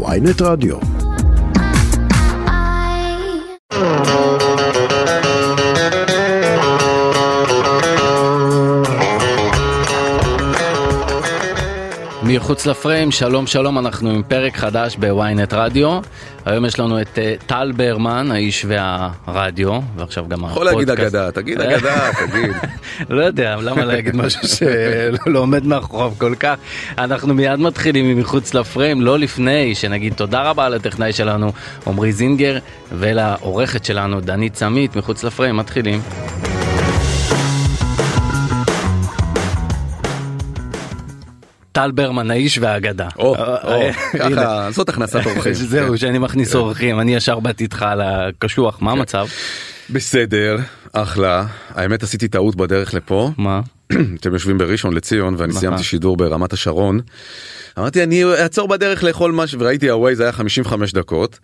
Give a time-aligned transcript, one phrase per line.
[0.00, 0.76] ויינט רדיו.
[12.36, 16.00] מחוץ לפריים, שלום שלום, אנחנו עם פרק חדש בוויינט רדיו.
[16.44, 21.60] היום יש לנו את uh, טל ברמן, האיש והרדיו, ועכשיו גם יכול להגיד אגדה, תגיד
[21.60, 22.56] אגדה, תגיד.
[23.16, 26.54] לא יודע, למה להגיד משהו שלא עומד מאחוריו כל כך.
[26.98, 31.52] אנחנו מיד מתחילים מחוץ לפריים, לא לפני שנגיד תודה רבה לטכנאי שלנו
[31.86, 32.58] עמרי זינגר,
[32.92, 36.00] ולעורכת שלנו דנית סמית, מחוץ לפריים, מתחילים.
[41.72, 43.08] טל ברמן האיש והאגדה.
[43.18, 43.80] או, או,
[44.18, 45.54] ככה, זאת הכנסת אורחים.
[45.72, 45.96] זהו, כן.
[45.96, 49.26] שאני מכניס אורחים, אני ישר באתי איתך על הקשוח, מה המצב?
[49.90, 50.56] בסדר,
[50.92, 51.46] אחלה.
[51.68, 53.30] האמת עשיתי טעות בדרך לפה.
[53.38, 53.60] מה?
[54.20, 55.52] אתם יושבים בראשון לציון ואני.
[55.52, 57.00] סיימתי שידור ברמת השרון.
[57.78, 61.38] אמרתי אני אעצור בדרך לאכול משהו וראיתי הווייז היה 55 דקות.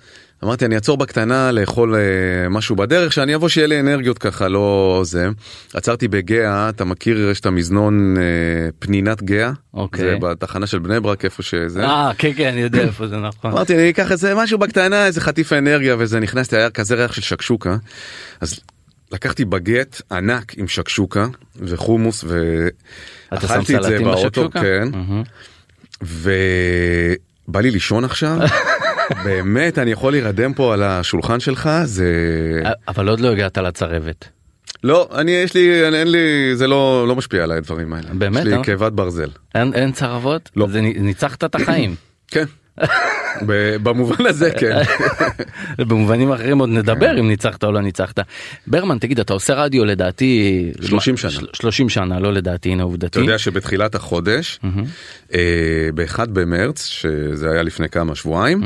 [0.45, 5.00] אמרתי אני אעצור בקטנה לאכול אה, משהו בדרך שאני אבוא שיהיה לי אנרגיות ככה לא
[5.05, 5.28] זה.
[5.75, 8.22] עצרתי בגאה אתה מכיר יש את המזנון אה,
[8.78, 9.50] פנינת גאה.
[9.75, 10.05] אוקיי.
[10.05, 11.84] זה בתחנה של בני ברק איפה שזה.
[11.84, 13.50] אה, כן, כן, אני יודע איפה זה נכון.
[13.50, 17.22] אמרתי אני אקח איזה משהו בקטנה איזה חטיף אנרגיה וזה נכנסתי היה כזה ריח של
[17.22, 17.77] שקשוקה.
[18.41, 18.61] אז
[19.12, 22.25] לקחתי בגט ענק עם שקשוקה וחומוס
[23.31, 24.50] ואכלתי את זה באוטו?
[24.50, 24.89] כן.
[26.03, 28.39] ובא לי לישון עכשיו
[29.25, 32.12] באמת אני יכול להירדם פה על השולחן שלך זה
[32.89, 34.28] אבל עוד לא הגעת לצרבת.
[34.84, 38.41] לא אני יש לי אין, אין לי זה לא לא משפיע עליי הדברים האלה באמת,
[38.41, 38.65] יש לי אה?
[38.65, 40.50] כאבת ברזל אין אין צרבות?
[40.56, 40.69] לא.
[40.69, 41.95] זה ניצחת את החיים.
[42.28, 42.45] כן
[43.83, 44.83] במובן הזה כן
[45.89, 48.19] במובנים אחרים עוד נדבר אם ניצחת או לא ניצחת.
[48.67, 51.31] ברמן תגיד אתה עושה רדיו לדעתי 30 שנה.
[51.31, 53.06] של- 30 שנה לא לדעתי הנה עובדתי.
[53.06, 54.61] אתה יודע שבתחילת החודש
[55.34, 55.39] אה,
[55.95, 58.62] באחד במרץ שזה היה לפני כמה שבועיים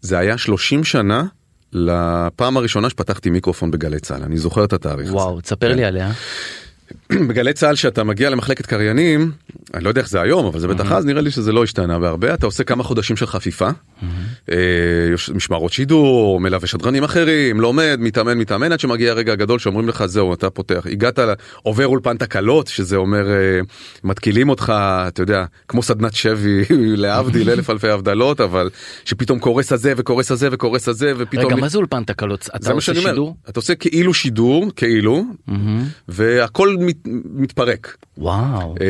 [0.00, 1.24] זה היה 30 שנה
[1.72, 5.14] לפעם הראשונה שפתחתי מיקרופון בגלי צה"ל אני זוכר את התאריך הזה.
[5.16, 6.10] וואו תספר לי עליה.
[7.28, 9.32] בגלי צה"ל שאתה מגיע למחלקת קריינים
[9.74, 11.98] אני לא יודע איך זה היום אבל זה בטח אז נראה לי שזה לא השתנה
[11.98, 12.34] בהרבה.
[12.34, 13.68] אתה עושה כמה חודשים של חפיפה.
[14.50, 14.56] אה,
[15.34, 20.34] משמרות שידור מלווה שדרנים אחרים לומד מתאמן מתאמן עד שמגיע הרגע הגדול שאומרים לך זהו
[20.34, 20.86] אתה פותח.
[20.90, 21.18] הגעת
[21.62, 23.60] עובר אולפן תקלות שזה אומר אה,
[24.04, 24.72] מתקילים אותך
[25.08, 26.64] אתה יודע כמו סדנת שבי
[27.02, 28.70] להבדיל אלף אלפי הבדלות אבל
[29.04, 32.48] שפתאום קורס הזה וקורס הזה וקורס הזה ופתאום רגע מה זה אולפן תקלות?
[32.56, 33.36] אתה עושה שידור?
[33.48, 35.24] אתה עושה כאילו שידור כאילו
[36.08, 36.96] והכל מת,
[37.34, 38.74] מתפרק וואו.
[38.80, 38.86] אה,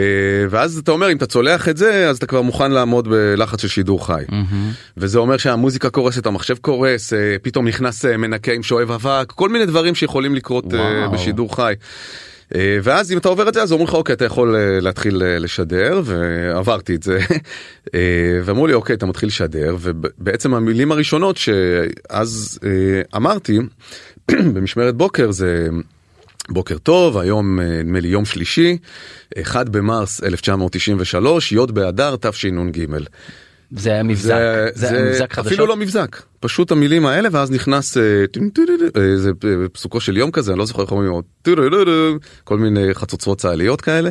[0.50, 3.68] ואז אתה אומר אם אתה צולח את זה אז אתה כבר מוכן לעמוד בלחץ של
[3.68, 4.24] שידור חי
[4.96, 9.48] וזה אומר שהמוזיקה קורסת המחשב קורס אה, פתאום נכנס אה, מנקה עם שואב אבק כל
[9.48, 11.10] מיני דברים שיכולים לקרות וואו.
[11.12, 11.74] בשידור חי.
[12.54, 15.22] אה, ואז אם אתה עובר את זה אז אומרים לך אוקיי אתה יכול אה, להתחיל
[15.22, 17.18] אה, לשדר ועברתי את זה
[17.94, 23.58] אה, ואמרו לי אוקיי אתה מתחיל לשדר ובעצם המילים הראשונות שאז אה, אמרתי
[24.54, 25.68] במשמרת בוקר זה
[26.48, 28.78] בוקר טוב היום אה, נדמה לי יום שלישי
[29.42, 32.86] 1 במרס 1993 י' באדר תשנ"ג.
[33.70, 34.34] זה היה מבזק.
[34.74, 35.52] זה, זה היה מבזק חדשות?
[35.52, 38.02] אפילו לא מבזק פשוט המילים האלה ואז נכנס אה,
[38.96, 41.22] אה, זה אה, פסוקו של יום כזה אני לא זוכר איך אומרים
[42.44, 44.10] כל מיני חצוצרות צה"ליות כאלה.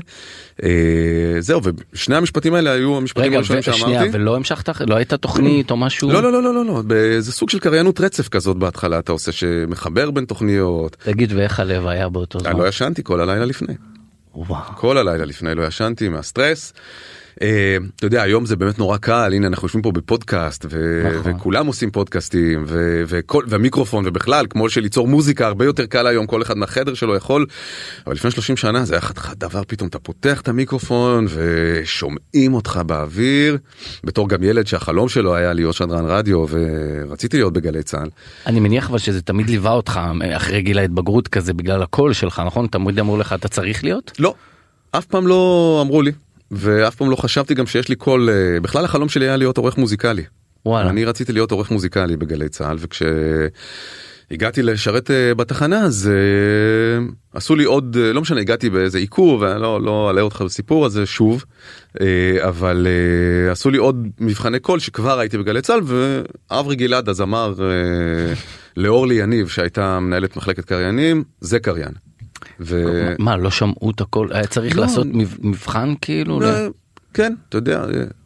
[1.40, 1.62] זהו
[1.94, 4.10] ושני המשפטים האלה היו המשפטים רגע הראשונים ו- שנייה שאמרתי.
[4.18, 6.12] ולא המשכת לא הייתה תוכנית או משהו?
[6.12, 6.82] לא לא לא לא לא לא
[7.20, 10.98] זה סוג של קריינות רצף כזאת בהתחלה אתה עושה שמחבר בין תוכניות.
[11.04, 12.60] תגיד ואיך הלב היה באותו אני זמן?
[12.64, 13.74] לא ישנתי כל הלילה לפני.
[14.36, 14.76] וואו.
[14.76, 16.74] כל הלילה לפני לא ישנתי מהסטרס.
[17.42, 21.32] אה, אתה יודע היום זה באמת נורא קל הנה אנחנו יושבים פה בפודקאסט ו- נכון.
[21.36, 26.42] וכולם עושים פודקאסטים ו- וכל והמיקרופון ובכלל כמו שליצור מוזיקה הרבה יותר קל היום כל
[26.42, 27.46] אחד מהחדר שלו יכול.
[28.08, 32.82] אבל לפני 30 שנה זה היה חתיכת דבר פתאום אתה פותח את המיקרופון ושומעים אותך
[32.86, 33.58] באוויר
[34.04, 38.10] בתור גם ילד שהחלום שלו היה להיות שדרן רדיו ורציתי להיות בגלי צה"ל.
[38.46, 40.00] אני מניח אבל שזה תמיד ליווה אותך
[40.36, 44.12] אחרי גיל ההתבגרות כזה בגלל הקול שלך נכון תמיד אמרו לך אתה צריך להיות?
[44.20, 44.34] לא,
[44.92, 46.12] אף פעם לא אמרו לי,
[46.54, 49.78] ואף פעם לא חשבתי גם שיש לי קול, אה, בכלל החלום שלי היה להיות עורך
[49.78, 50.24] מוזיקלי.
[50.66, 50.90] וואלה.
[50.90, 57.64] אני רציתי להיות עורך מוזיקלי בגלי צה"ל, וכשהגעתי לשרת אה, בתחנה אז אה, עשו לי
[57.64, 61.46] עוד, לא משנה, הגעתי באיזה עיכוב, ואני לא, לא אלאה אותך בסיפור הזה שוב,
[62.40, 62.88] אבל
[63.52, 67.54] עשו לי עוד מבחני קול שכבר הייתי בגלי צה"ל, ואברי גלעד אז אמר
[68.78, 72.13] לאורלי יניב שהייתה מנהלת מחלקת קריינים, זה קריין.
[72.60, 72.84] ו...
[73.20, 74.82] מה לא שמעו את הכל היה צריך לא.
[74.82, 76.40] לעשות מב- מבחן כאילו?
[76.40, 76.70] ל-
[77.14, 77.86] כן, אתה יודע,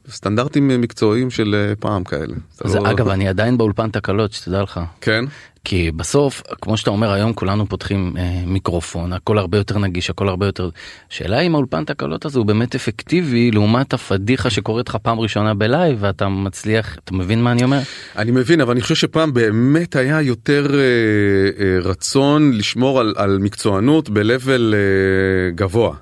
[0.09, 2.35] סטנדרטים מקצועיים של אה, פעם כאלה.
[2.63, 4.79] זה, לא- אגב, אני עדיין באולפן תקלות, שתדע לך.
[5.01, 5.25] כן,
[5.63, 10.29] כי בסוף, כמו שאתה אומר, היום כולנו פותחים אה, מיקרופון, הכל הרבה יותר נגיש, הכל
[10.29, 10.69] הרבה יותר...
[11.09, 15.97] שאלה אם האולפן תקלות הזה הוא באמת אפקטיבי לעומת הפדיחה שקורית לך פעם ראשונה בלייב
[16.01, 17.79] ואתה מצליח, אתה מבין מה אני אומר?
[18.17, 23.37] אני מבין, אבל אני חושב שפעם באמת היה יותר אה, אה, רצון לשמור על, על
[23.37, 25.95] מקצוענות ב-level אה, גבוה.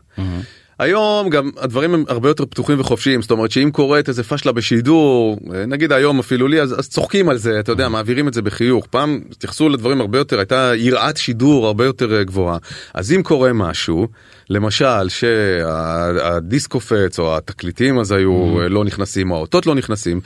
[0.80, 5.40] היום גם הדברים הם הרבה יותר פתוחים וחופשיים זאת אומרת שאם קורית איזה פשלה בשידור
[5.54, 8.42] אה, נגיד היום אפילו לי אז, אז צוחקים על זה אתה יודע מעבירים את זה
[8.42, 8.86] בחיוך.
[8.90, 12.58] פעם התייחסו לדברים הרבה יותר הייתה יראת שידור הרבה יותר אה, גבוהה.
[12.94, 14.08] אז אם קורה משהו
[14.50, 20.22] למשל שהדיסק קופץ או התקליטים אז היו אה, לא נכנסים או האותות לא נכנסים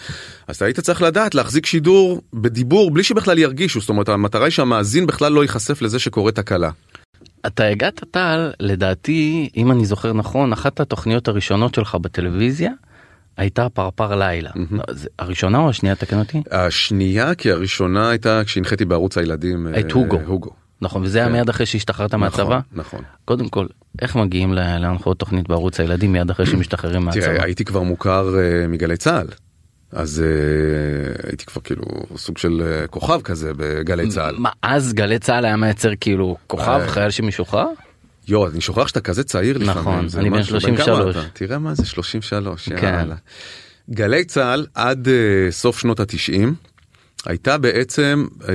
[0.47, 3.79] אז היית צריך לדעת להחזיק שידור בדיבור בלי שבכלל ירגישו.
[3.79, 6.69] זאת אומרת המטרה היא שהמאזין בכלל לא ייחשף לזה שקורית תקלה.
[7.47, 12.71] אתה הגעת טל, לדעתי, אם אני זוכר נכון, אחת התוכניות הראשונות שלך בטלוויזיה
[13.37, 14.49] הייתה פרפר לילה.
[14.89, 16.41] זה הראשונה או השנייה תקן אותי?
[16.51, 20.19] השנייה כי הראשונה הייתה כשהנחיתי בערוץ הילדים את אה, הוגו.
[20.25, 20.51] הוגו.
[20.81, 21.33] נכון, וזה היה כן.
[21.33, 22.43] מיד אחרי שהשתחררת מהצבא?
[22.43, 22.99] נכון, נכון.
[23.25, 23.65] קודם כל,
[24.01, 27.21] איך מגיעים להנחות תוכנית בערוץ הילדים מיד אחרי שמשתחררים מהצבא?
[27.21, 29.27] תראה, הייתי כבר מוכר אה, מגלי צה"ל.
[29.91, 31.83] אז אה, הייתי כבר כאילו
[32.17, 34.35] סוג של אה, כוכב כזה בגלי צה"ל.
[34.37, 36.87] מה, אז גלי צה"ל היה מייצר כאילו כוכב אה.
[36.87, 37.65] חייל שמשוחרר?
[38.27, 39.79] יואו, אני שוכח שאתה כזה צעיר לפעמים.
[39.79, 41.15] נכון, אני בן משהו- כמה 33.
[41.15, 41.25] אתה?
[41.33, 42.93] תראה מה זה 33, כן.
[42.99, 43.15] יאללה.
[43.91, 46.53] גלי צה"ל עד אה, סוף שנות התשעים
[47.25, 48.53] הייתה בעצם אה,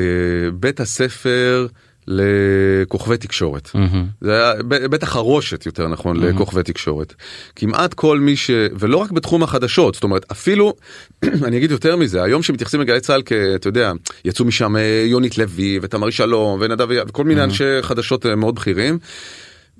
[0.54, 1.66] בית הספר
[2.06, 3.70] לכוכבי תקשורת.
[3.74, 4.06] מהמם.
[4.20, 7.14] זה היה ב- בית החרושת יותר נכון לכוכבי תקשורת.
[7.56, 8.50] כמעט כל מי ש...
[8.78, 10.74] ולא רק בתחום החדשות, זאת אומרת אפילו,
[11.46, 13.92] אני אגיד יותר מזה, היום שמתייחסים לגלי צה"ל כאתה יודע,
[14.24, 18.98] יצאו משם אה, יונית לוי ותמרי שלום ונדב וכל מיני אנשי חדשות אה, מאוד בכירים.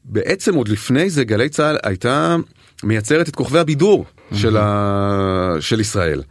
[0.04, 2.36] בעצם עוד לפני זה גלי צה"ל הייתה
[2.82, 4.04] מייצרת את כוכבי הבידור
[4.34, 5.56] של, ה...
[5.60, 6.22] של ישראל.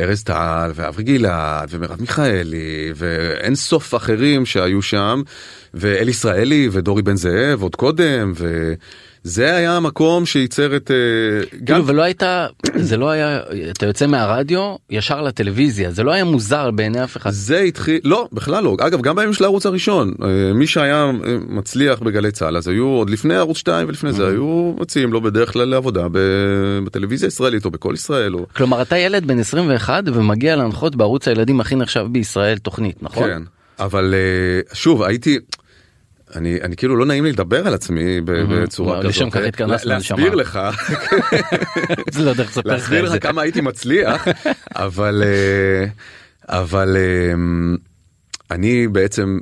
[0.00, 5.22] ארז טל ואברי גלעד ומרב מיכאלי ואין סוף אחרים שהיו שם
[5.74, 8.32] ואל ישראלי ודורי בן זאב עוד קודם
[9.24, 10.96] וזה היה המקום שייצר את אה,
[11.58, 12.46] גם כאילו ולא הייתה
[12.88, 13.40] זה לא היה
[13.70, 17.30] אתה יוצא מהרדיו ישר לטלוויזיה זה לא היה מוזר בעיני אף אחד.
[17.30, 21.36] זה התחיל לא בכלל לא אגב גם בימים של הערוץ הראשון אה, מי שהיה אה,
[21.48, 25.52] מצליח בגלי צה"ל אז היו עוד לפני ערוץ 2 ולפני זה היו מציעים לו בדרך
[25.52, 26.06] כלל לעבודה
[26.84, 31.60] בטלוויזיה הישראלית או בכל ישראל או כלומר אתה ילד בן 21 ומגיע להנחות בערוץ הילדים
[31.60, 33.28] הכי נחשב בישראל תוכנית נכון?
[33.28, 33.42] כן
[33.78, 34.14] אבל
[34.72, 35.38] שוב הייתי.
[36.36, 39.10] אני, אני כאילו לא נעים לי לדבר על עצמי בצורה לא, כזאת.
[39.10, 40.34] לשם כך התכנסנו, להסביר.
[40.34, 40.58] לך,
[42.12, 43.16] זה לא איך לספר לך להסביר את זה.
[43.16, 44.24] לך כמה הייתי מצליח,
[44.76, 45.86] אבל אה,
[46.48, 47.34] אבל אה,
[48.50, 49.38] אני בעצם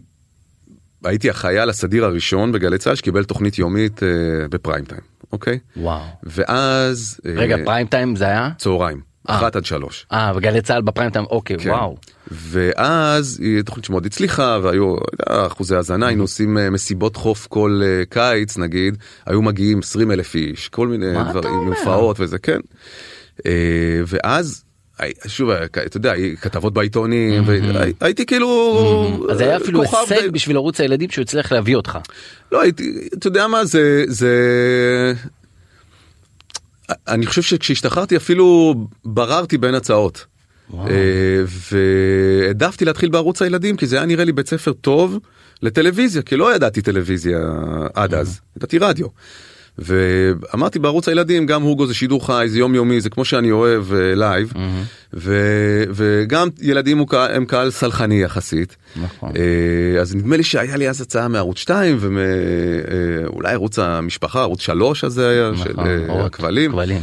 [1.05, 4.09] הייתי החייל הסדיר הראשון בגלי צה"ל שקיבל תוכנית יומית אה,
[4.51, 5.01] בפריים טיים,
[5.33, 5.59] אוקיי?
[5.77, 6.03] וואו.
[6.23, 8.51] ואז אה, רגע פריים טיים זה היה?
[8.59, 9.12] צהריים, אה.
[9.27, 10.07] אחת עד שלוש.
[10.13, 11.71] אה בגלי צה"ל בפריים טיים אוקיי כן.
[11.71, 11.97] וואו.
[12.31, 14.97] ואז היא תוכנית שמאוד הצליחה והיו
[15.31, 18.97] יודע, אחוזי האזנה היינו עושים אה, מסיבות חוף כל אה, קיץ נגיד
[19.27, 21.55] היו מגיעים 20 אלף איש כל מיני דברים?
[21.55, 22.61] הופעות וזה כן.
[23.47, 23.53] אה,
[24.07, 24.65] ואז
[25.27, 31.11] שוב אה, אתה יודע כתבות בעיתונים והייתי כאילו אז היה אפילו הישג בשביל ערוץ הילדים
[31.11, 31.99] שהוא הצליח להביא אותך.
[32.53, 34.33] לא הייתי אתה יודע מה זה זה.
[37.09, 38.75] אני חושב שכשהשתחררתי אפילו
[39.05, 40.27] בררתי בין הצעות.
[40.75, 45.19] אה, והעדפתי להתחיל בערוץ הילדים כי זה היה נראה לי בית ספר טוב
[45.63, 47.39] לטלוויזיה כי לא ידעתי טלוויזיה
[47.95, 49.07] עד אז ידעתי רדיו.
[49.79, 54.15] ואמרתי בערוץ הילדים גם הוגו זה שידור חי זה יומיומי זה כמו שאני אוהב אה,
[54.15, 54.53] live
[55.15, 59.33] ו- וגם ילדים הוא הם קהל סלחני יחסית נכון.
[59.37, 65.05] אה, אז נדמה לי שהיה לי אז הצעה מערוץ 2 ואולי ערוץ המשפחה ערוץ 3
[65.05, 66.97] הזה היה של נכון, אה, אורות, הכבלים כבלים.
[66.97, 67.03] אה,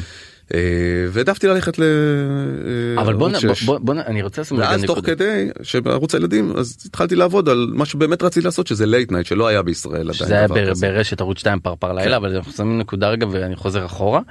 [1.11, 1.83] והעדפתי ללכת ל...
[1.83, 3.63] אה, אבל בוא, נ- בוא, שש.
[3.63, 4.99] בוא, בוא, נ- אני רוצה לשים ואז תוך.
[5.05, 9.47] כדי שבערוץ הילדים אז התחלתי לעבוד על מה שבאמת רציתי לעשות שזה late night שלא
[9.47, 10.13] היה בישראל עדיין.
[10.13, 10.73] שזה היה בר-.
[10.75, 10.81] כן.
[10.81, 14.21] ברשת ערוץ 2 פרפר לילה אבל אנחנו שמים נקודה רגע ואני חוזר אחורה.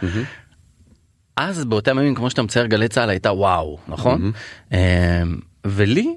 [1.37, 4.33] אז באותם ימים כמו שאתה מצייר גלי צה"ל הייתה וואו נכון
[4.73, 4.79] אמ,
[5.67, 6.09] ולי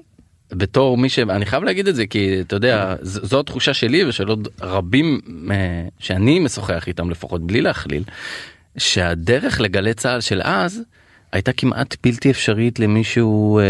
[0.52, 4.48] בתור מי שאני חייב להגיד את זה כי אתה יודע זו התחושה שלי ושל עוד
[4.60, 5.56] רבים אה,
[5.98, 8.02] שאני משוחח איתם לפחות בלי להכליל
[8.78, 10.80] שהדרך לגלי צה"ל של אז
[11.32, 13.64] הייתה כמעט בלתי אפשרית למישהו אה,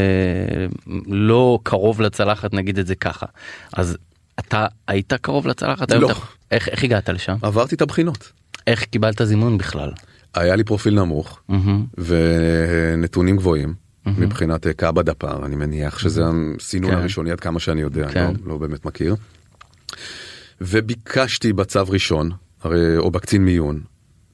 [1.06, 3.26] לא קרוב לצלחת נגיד את זה ככה
[3.72, 3.96] אז
[4.38, 6.10] אתה היית קרוב לצלחת לא.
[6.10, 8.32] אתה- איך, איך הגעת לשם עברתי את הבחינות.
[8.66, 9.90] איך קיבלת זימון בכלל.
[10.34, 11.84] היה לי פרופיל נמוך מהמם.
[11.98, 13.74] ונתונים גבוהים
[14.06, 16.22] מבחינת אה, קאבה דפ"ר אני מניח שזה
[16.58, 16.96] הסינון כן.
[16.96, 18.24] הראשוני עד כמה שאני יודע כן.
[18.44, 19.16] לא, לא באמת מכיר.
[20.60, 22.30] וביקשתי בצו ראשון
[22.62, 23.80] הרי או בקצין מיון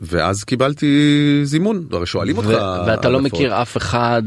[0.00, 2.48] ואז קיבלתי זימון, הרי שואלים אותך.
[2.86, 4.22] ואתה לא מכיר אף אחד,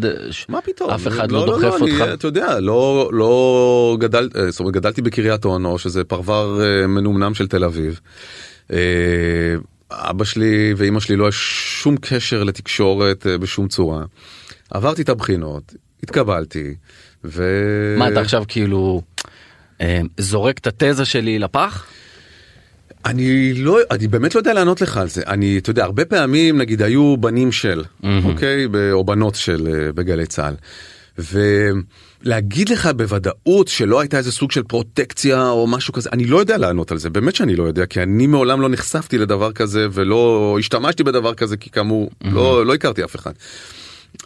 [0.50, 2.14] מה פתאום, אף אחד לא, לא דוחף אני, אותך.
[2.14, 3.98] אתה יודע, לא, לא
[4.36, 8.00] אה, גדלתי בקריית אונו, שזה פרבר אה, מנומנם של תל אביב.
[8.74, 8.78] אה,
[9.92, 11.36] אבא שלי ואימא שלי לא יש
[11.82, 14.04] שום קשר לתקשורת בשום צורה.
[14.70, 15.74] עברתי את הבחינות,
[16.04, 16.76] התקבלתי,
[17.24, 17.44] ו...
[17.98, 19.02] מה אתה עכשיו כאילו
[20.18, 21.86] זורק את התזה שלי לפח?
[23.06, 25.22] אני לא, אני באמת לא יודע לענות לך על זה.
[25.28, 27.84] אני, אתה יודע, הרבה פעמים נגיד היו בנים של,
[28.24, 28.68] אוקיי?
[28.68, 30.56] ב- או בנות של אה, בגלי צה"ל.
[31.18, 36.58] ולהגיד לך בוודאות שלא הייתה איזה סוג של פרוטקציה או משהו כזה, אני לא יודע
[36.58, 40.56] לענות על זה, באמת שאני לא יודע, כי אני מעולם לא נחשפתי לדבר כזה ולא
[40.60, 43.32] השתמשתי בדבר כזה, כי כאמור, לא, לא הכרתי אף אחד.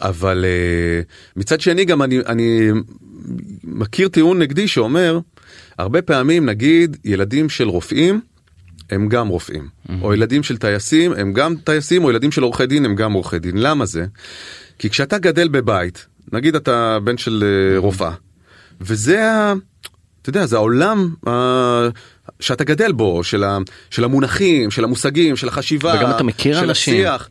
[0.00, 1.00] אבל אה,
[1.36, 2.70] מצד שני גם אני, אני
[3.64, 5.18] מכיר טיעון נגדי שאומר,
[5.78, 8.20] הרבה פעמים נגיד ילדים של רופאים,
[8.90, 9.68] הם גם רופאים,
[10.02, 13.38] או ילדים של טייסים הם גם טייסים, או ילדים של עורכי דין הם גם עורכי
[13.38, 13.56] דין.
[13.56, 14.06] למה זה?
[14.78, 18.12] כי כשאתה גדל בבית, נגיד אתה בן של אה, רופאה,
[18.80, 19.54] וזה ה...
[20.22, 21.88] אתה יודע, זה העולם אה,
[22.40, 23.58] שאתה גדל בו, של, ה,
[23.90, 26.94] של המונחים, של המושגים, של החשיבה, וגם אתה מכיר של אנשים.
[26.94, 27.28] השיח.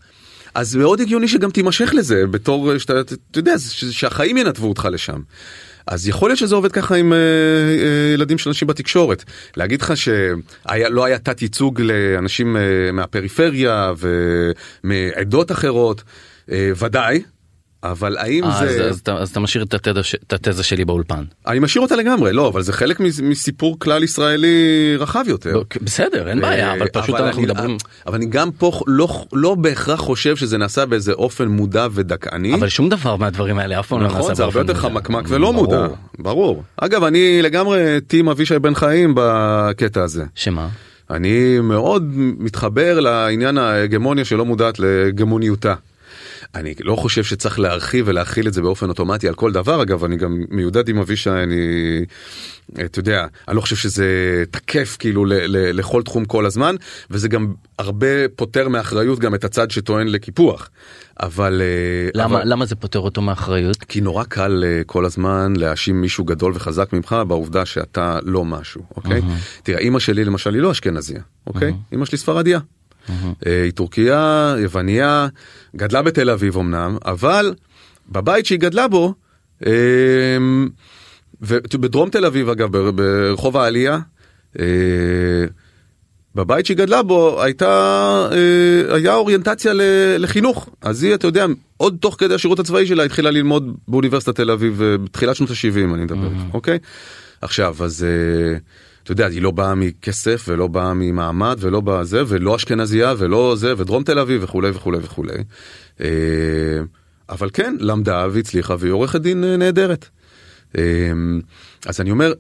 [0.56, 4.88] אז מאוד הגיוני שגם תימשך לזה בתור אה, שאתה, אתה יודע, ש- שהחיים ינתבו אותך
[4.92, 5.20] לשם.
[5.88, 9.24] אז יכול להיות שזה עובד ככה עם אה, אה, ילדים של אנשים בתקשורת.
[9.58, 12.62] להגיד לך שלא היה תת ייצוג לאנשים אה,
[12.94, 13.94] מהפריפריה
[14.84, 16.04] ומעדות אחרות,
[16.52, 17.22] אה, ודאי,
[17.92, 18.90] אבל האם אה, אז, זה...
[18.90, 21.24] אז, אתה, אז אתה משאיר את התזה, את התזה שלי באולפן.
[21.48, 24.48] אני משאיר אותה לגמרי, לא, אבל זה חלק מס- מסיפור כלל ישראלי
[25.00, 25.62] רחב יותר.
[25.82, 27.78] בסדר, אין בעיה, אבל פשוט אנחנו אני, מדברים...
[28.08, 32.54] אבל אני גם פה לא, לא בהכרח חושב שזה נעשה באיזה אופן מודע ודכאני.
[32.54, 34.74] אבל שום דבר מהדברים האלה אף פעם לא נעשה נכון, זה הרבה יותר.
[34.74, 35.66] חמקמק ולא ברור.
[35.66, 35.88] מודע,
[36.20, 36.64] ברור.
[36.78, 40.24] אגב, אני לגמרי טים אבישי בן חיים בקטע הזה.
[40.36, 40.68] שמה?
[41.10, 45.74] אני מאוד מתחבר לעניין ההגמוניה שלא מודעת להגמוניותה.
[46.56, 50.18] אני לא חושב שצריך להרחיב ולהכיל את זה באופן אוטומטי על כל דבר אגב אני
[50.18, 52.06] גם מיודד עם אבישי אני
[52.86, 54.06] אתה יודע אני לא חושב שזה
[54.52, 56.76] תקף כאילו ל- ל- לכל תחום כל הזמן
[57.10, 60.70] וזה גם הרבה פותר מאחריות גם את הצד שטוען לקיפוח
[61.20, 63.78] אבל אה, למה, אבל- למה זה פוטר אותו מאחריות?
[63.84, 68.82] כי נורא קל אה, כל הזמן להאשים מישהו גדול וחזק ממך בעובדה שאתה לא משהו,
[68.96, 69.22] אוקיי?
[69.64, 71.74] תראה, אימא שלי למשל היא לא אשכנזיה, אוקיי?
[71.92, 72.60] אימא שלי ספרדיה.
[73.46, 75.28] אה, היא טורקיה, יווניה,
[75.76, 77.54] גדלה בתל אביב אמנם, אבל
[78.10, 79.14] בבית שהיא גדלה בו,
[79.66, 79.72] אה,
[81.42, 84.00] ובדרום תל אביב אגב, בר- ברחוב העלייה,
[84.60, 84.66] אה,
[86.36, 87.68] בבית שהיא גדלה בו הייתה
[88.32, 89.72] אה, היה אוריינטציה
[90.18, 90.70] לחינוך.
[90.82, 91.46] אז היא אתה יודע
[91.78, 96.04] עוד תוך כדי השירות הצבאי שלה התחילה ללמוד באוניברסיטת תל אביב בתחילת שנות ה-70 אני
[96.04, 96.78] מדבר איתך, אוקיי?
[97.42, 98.58] עכשיו אז אה,
[99.06, 103.74] אתה יודע היא לא באה מכסף ולא באה ממעמד ולא בזה ולא אשכנזייה ולא זה
[103.78, 105.38] ודרום תל אביב וכולי וכולי וכולי
[106.02, 106.08] אה,
[107.30, 110.10] אבל כן למדה והצליחה והיא עורכת דין אה, נהדרת.
[110.78, 111.12] אה,
[111.86, 112.34] אז אני אומר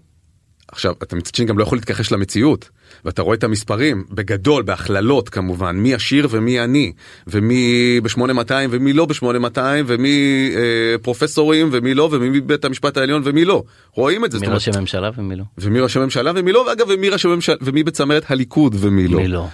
[0.75, 2.69] עכשיו אתה מצד שני גם לא יכול להתכחש למציאות
[3.05, 6.91] ואתה רואה את המספרים בגדול בהכללות כמובן מי עשיר ומי עני
[7.27, 13.45] ומי ב-8200 ומי לא ב-8200 ומי אה, פרופסורים ומי לא ומי בית המשפט העליון ומי
[13.45, 15.43] לא רואים את זה מי זאת אומרת, ראשי ממשלה ומי לא?
[15.57, 19.17] ומי ראש הממשלה ומי לא ואגב ומי ראש הממשלה ומי בצמרת הליכוד ומי לא.
[19.17, 19.47] מי לא.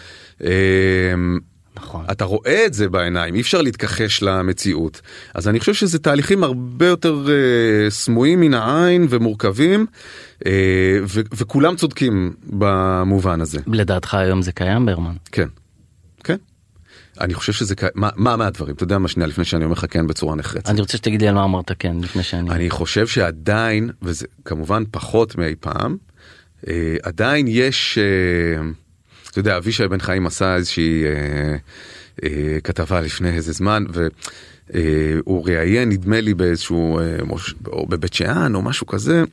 [0.43, 1.13] אה,
[1.75, 2.05] נכון.
[2.11, 5.01] אתה רואה את זה בעיניים אי אפשר להתכחש למציאות
[5.35, 9.85] אז אני חושב שזה תהליכים הרבה יותר אה, סמויים מן העין ומורכבים
[10.45, 10.51] אה,
[11.03, 15.15] ו- וכולם צודקים במובן הזה לדעתך היום זה קיים ברמן?
[15.31, 15.47] כן.
[16.23, 16.37] כן.
[17.21, 19.85] אני חושב שזה כ- מה מה מהדברים אתה יודע מה שנייה לפני שאני אומר לך
[19.89, 20.69] כן בצורה נחרצת.
[20.69, 22.49] אני רוצה שתגיד לי על מה אמרת כן לפני שאני...
[22.49, 25.97] אני חושב שעדיין וזה כמובן פחות מאי פעם
[26.67, 28.63] אה, עדיין יש אה,
[29.31, 31.55] אתה יודע אבישי בן חיים עשה איזושהי אה,
[32.23, 38.55] אה, כתבה לפני איזה זמן והוא ראיין נדמה לי באיזשהו אה, מוש- או בבית שאן
[38.55, 39.23] או משהו כזה.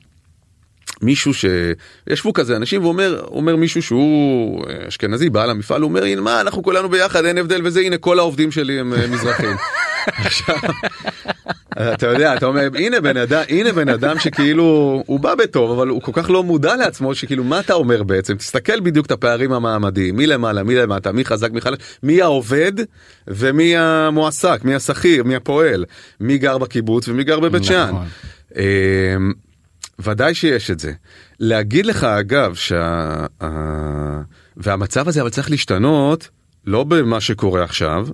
[1.03, 6.41] מישהו שישבו כזה אנשים ואומר אומר מישהו שהוא אה, אשכנזי בעל המפעל הוא אומר מה
[6.41, 9.57] אנחנו כולנו ביחד אין הבדל וזה הנה כל העובדים שלי הם אה, מזרחים.
[10.07, 10.57] עכשיו,
[11.79, 15.89] אתה יודע אתה אומר הנה בן אדם הנה בן אדם שכאילו הוא בא בטוב אבל
[15.89, 19.53] הוא כל כך לא מודע לעצמו שכאילו מה אתה אומר בעצם תסתכל בדיוק את הפערים
[19.53, 22.73] המעמדיים מי למעלה מי למטה מי חזק מי חלש מי העובד
[23.29, 25.85] ומי המועסק מי השכיר מי הפועל
[26.21, 27.89] מי גר בקיבוץ ומי גר בבית שאן.
[27.89, 28.07] נכון.
[28.57, 29.33] אמ,
[29.99, 30.93] ודאי שיש את זה.
[31.41, 33.27] להגיד לך אגב שה...
[34.57, 36.29] והמצב הזה אבל צריך להשתנות
[36.67, 38.07] לא במה שקורה עכשיו.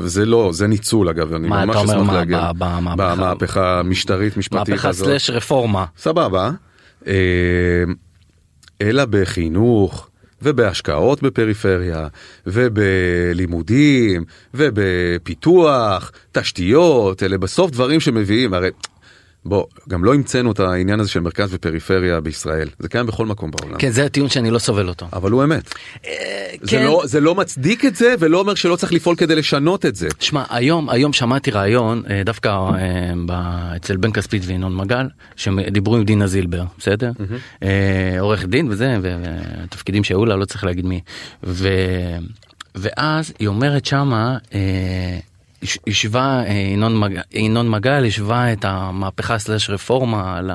[0.00, 3.78] זה לא זה ניצול אגב אני מה, ממש אתה אומר, אשמח מה, להגיע ב- במהפכה?
[3.78, 5.08] המשטרית משפטית מהפכה הזאת.
[5.08, 5.84] סלאש רפורמה.
[5.98, 6.50] סבבה.
[7.06, 7.12] אמ,
[8.82, 10.08] אלא בחינוך
[10.42, 12.06] ובהשקעות בפריפריה,
[12.46, 18.68] ובלימודים, ובפיתוח, תשתיות, אלה בסוף דברים שמביאים, הרי
[19.44, 23.50] בוא, גם לא המצאנו את העניין הזה של מרכז ופריפריה בישראל, זה קיים בכל מקום
[23.50, 23.78] בעולם.
[23.78, 25.06] כן, זה הטיעון שאני לא סובל אותו.
[25.12, 25.74] אבל הוא אמת.
[26.06, 26.12] אה,
[26.62, 26.84] זה, כן.
[26.84, 30.08] לא, זה לא מצדיק את זה ולא אומר שלא צריך לפעול כדי לשנות את זה.
[30.20, 35.06] שמע, היום, היום שמעתי ראיון, אה, דווקא אה, אצל בן כספית וינון מגל,
[35.36, 37.10] שדיברו עם דינה זילבר, בסדר?
[38.20, 41.00] עורך דין וזה, ותפקידים שהיו לה, לא צריך להגיד מי.
[42.74, 44.36] ואז היא אומרת שמה,
[45.88, 47.20] השווה, אה, ינון, מג...
[47.32, 50.52] ינון מגל השווה את המהפכה סלש רפורמה ל...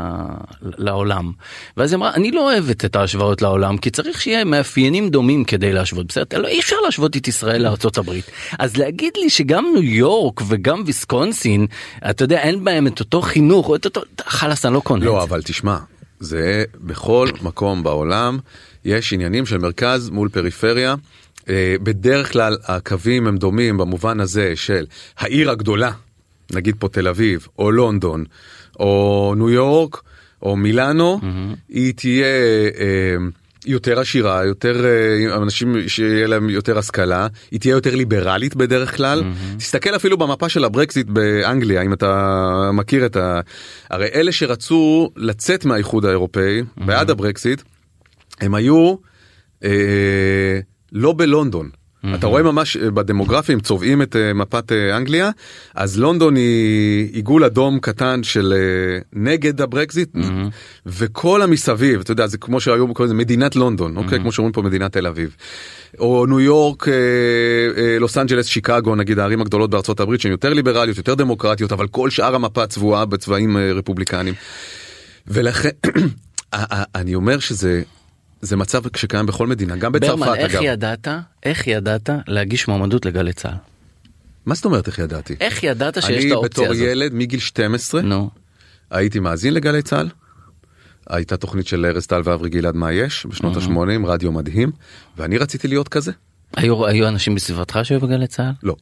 [0.62, 1.32] לעולם.
[1.78, 5.74] ואז היא אמרה, אני לא אוהבת את ההשוואות לעולם, כי צריך שיהיה מאפיינים דומים כדי
[5.74, 6.06] להשוות.
[6.08, 7.66] בסדר, לא, אי אפשר להשוות את ישראל
[7.98, 8.32] הברית.
[8.60, 11.68] אז להגיד לי שגם ניו יורק וגם ויסקונסין,
[12.10, 15.24] אתה יודע, אין בהם את אותו חינוך, את אותו, חלאס, אני לא קונה לא.
[15.24, 15.78] אבל תשמע,
[16.20, 18.40] זה בכל מקום בעולם
[18.86, 20.96] יש עניינים של מרכז מול פריפריה.
[21.50, 24.86] אה, בדרך כלל הקווים הם דומים במובן הזה של
[25.18, 25.92] העיר הגדולה,
[26.54, 28.24] נגיד פה תל אביב, או לונדון,
[28.80, 30.02] או ניו יורק,
[30.42, 31.20] או מילאנו,
[31.70, 32.26] היא תהיה
[32.80, 33.16] אה,
[33.66, 39.24] יותר עשירה, יותר אה, אנשים שיהיה להם יותר השכלה, היא תהיה יותר ליברלית בדרך כלל.
[39.58, 43.40] תסתכל אפילו במפה של הברקזיט באנגליה, אם אתה מכיר את ה...
[43.90, 47.62] הרי אלה שרצו לצאת מהאיחוד האירופאי בעד הברקזיט,
[48.40, 48.96] הם היו
[49.64, 50.60] אה,
[50.92, 51.70] לא בלונדון.
[52.16, 55.30] אתה רואה ממש אה, בדמוגרפיה הם צובעים את אה, מפת אה, אנגליה
[55.76, 58.54] אז לונדון היא עיגול אדום קטן של
[59.14, 60.10] נגד הברקזיט
[60.86, 64.62] וכל המסביב אתה יודע זה כמו שהיום קוראים לזה מדינת לונדון אוקיי כמו שאומרים פה
[64.62, 65.36] מדינת תל אביב.
[66.00, 66.94] או ניו יורק אה,
[67.78, 71.88] אה, לוס אנג'לס שיקגו נגיד הערים הגדולות בארצות הברית שהן יותר ליברליות יותר דמוקרטיות אבל
[71.88, 74.34] כל שאר המפה צבועה בצבעים אה, רפובליקנים.
[75.28, 75.70] ולכן
[76.96, 77.82] אני אומר שזה
[78.48, 80.64] זה מצב שקיים בכל מדינה גם בצרפת ברמן, איך אגב.
[80.64, 81.08] ידעת,
[81.44, 83.54] איך ידעת להגיש מועמדות לגלי צה"ל?
[84.46, 85.36] מה זאת אומרת איך ידעתי?
[85.42, 86.88] איך ידעת שיש את אני האופציה בתור הזאת?
[86.88, 88.30] ילד מגיל 12 נו,
[88.92, 90.10] הייתי מאזין לגלי צה"ל.
[91.10, 94.72] הייתה תוכנית של ארז טל ואברי גלעד מה יש בשנות ה-80 רדיו מדהים
[95.18, 96.12] ואני רציתי להיות כזה.
[96.56, 98.52] היו, היו אנשים בסביבתך שהיו בגלי צה"ל?
[98.64, 98.76] לא.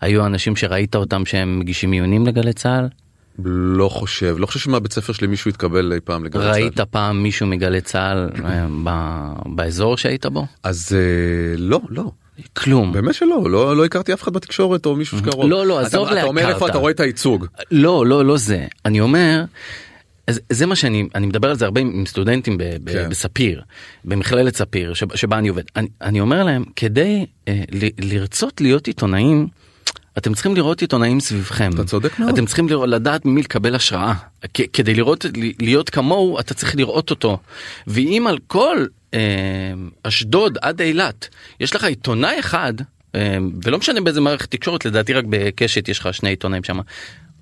[0.00, 2.88] היו אנשים שראית אותם שהם מגישים מיונים לגלי צה"ל?
[3.44, 6.52] לא חושב לא חושב שמהבית ספר שלי מישהו התקבל אי פעם לגלי צה"ל.
[6.52, 8.66] ראית פעם מישהו מגלי צה"ל אה,
[9.46, 10.46] באזור שהיית בו?
[10.62, 12.12] אז אה, לא לא
[12.52, 12.92] כלום.
[12.92, 15.50] באמת שלא לא לא הכרתי אף אחד בתקשורת או מישהו שקרוב.
[15.50, 16.54] לא, לא, עזוב אתה, אתה אומר להכרת.
[16.54, 17.46] איפה אתה רואה את הייצוג.
[17.70, 18.66] לא, לא, לא זה.
[18.84, 19.44] אני אומר,
[20.30, 23.08] זה, זה מה שאני, אני מדבר על זה הרבה עם סטודנטים ב, ב, כן.
[23.08, 23.62] בספיר,
[24.04, 25.62] במכללת ספיר, שבה, שבה אני עובד.
[25.76, 29.46] אני, אני אומר להם, כדי אה, ל, לרצות להיות עיתונאים,
[30.20, 31.70] אתם צריכים לראות עיתונאים סביבכם.
[31.74, 32.30] אתה צודק מאוד.
[32.32, 34.14] אתם צריכים לראות, לדעת ממי לקבל השראה.
[34.54, 35.26] כ- כדי לראות,
[35.60, 37.38] להיות כמוהו, אתה צריך לראות אותו.
[37.86, 39.20] ואם על כל אה,
[40.02, 41.28] אשדוד עד אילת,
[41.60, 42.72] יש לך עיתונאי אחד,
[43.14, 46.78] אה, ולא משנה באיזה מערכת תקשורת, לדעתי רק בקשת יש לך שני עיתונאים שם.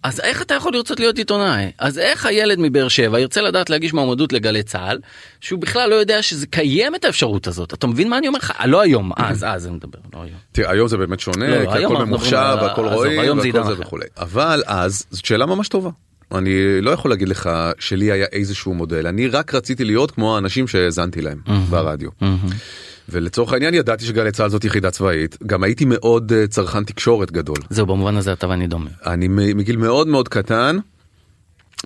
[0.02, 1.70] אז איך אתה יכול לרצות להיות עיתונאי?
[1.78, 4.98] אז איך הילד מבאר שבע ירצה לדעת להגיש מועמדות לגלי צה"ל,
[5.40, 7.74] שהוא בכלל לא יודע שזה קיים את האפשרות הזאת?
[7.74, 8.52] אתה מבין מה אני אומר לך?
[8.66, 10.38] לא היום, אז, אז אני מדבר, לא היום.
[10.52, 13.74] תראה היום זה באמת שונה לא, לא, כי הכל ממוחשב עזוב, רואים והכל זה.
[13.78, 15.90] וכולי אבל אז זאת שאלה ממש טובה.
[16.34, 20.68] אני לא יכול להגיד לך שלי היה איזשהו מודל אני רק רציתי להיות כמו האנשים
[20.68, 21.38] שהאזנתי להם
[21.70, 22.10] ברדיו.
[23.08, 27.56] ולצורך העניין ידעתי שגלי צה"ל זאת יחידה צבאית גם הייתי מאוד אה, צרכן תקשורת גדול
[27.70, 28.90] זהו, במובן הזה אתה ואני דומה.
[29.06, 30.78] אני מגיל מאוד מאוד קטן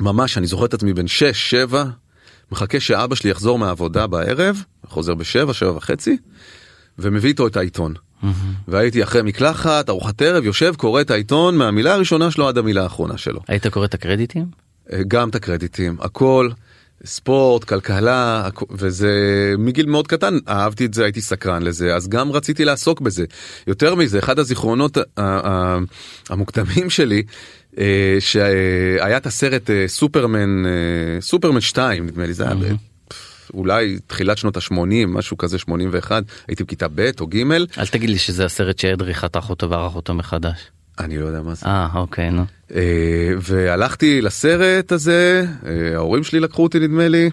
[0.01, 1.85] ממש אני זוכר את עצמי בן 6 7
[2.53, 6.17] מחכה שאבא שלי יחזור מהעבודה בערב חוזר בשבע שבע וחצי
[6.99, 7.95] ומביא איתו את העיתון.
[8.69, 13.19] והייתי אחרי מקלחת ארוחת ערב יושב קורא את העיתון מהמילה הראשונה שלו עד המילה האחרונה
[13.19, 13.41] שלו.
[13.49, 14.47] היית קורא את הקרדיטים?
[14.93, 16.51] אה, גם את הקרדיטים הכל
[17.05, 19.11] ספורט כלכלה וזה
[19.59, 20.38] מגיל מאוד קטן.
[20.49, 23.25] אהבתי את זה הייתי סקרן לזה אז גם רציתי לעסוק בזה.
[23.67, 24.99] יותר מזה אחד הזיכרונות
[26.29, 27.23] המוקדמים שלי
[27.79, 32.55] אה, שהיה את הסרט אה, סופרמן אה, סופרמן 2 נדמה לי זה היה
[33.55, 38.19] אולי תחילת שנות ה-80 משהו כזה 81 הייתי בכיתה ב' או ג' אל תגיד לי
[38.19, 40.71] שזה הסרט שאדרי חתך אותו וערך אותו מחדש.
[40.99, 41.67] אני לא יודע מה זה.
[41.67, 42.45] אה, אוקיי, נו.
[42.75, 47.31] אה, והלכתי לסרט הזה, אה, ההורים שלי לקחו אותי נדמה לי,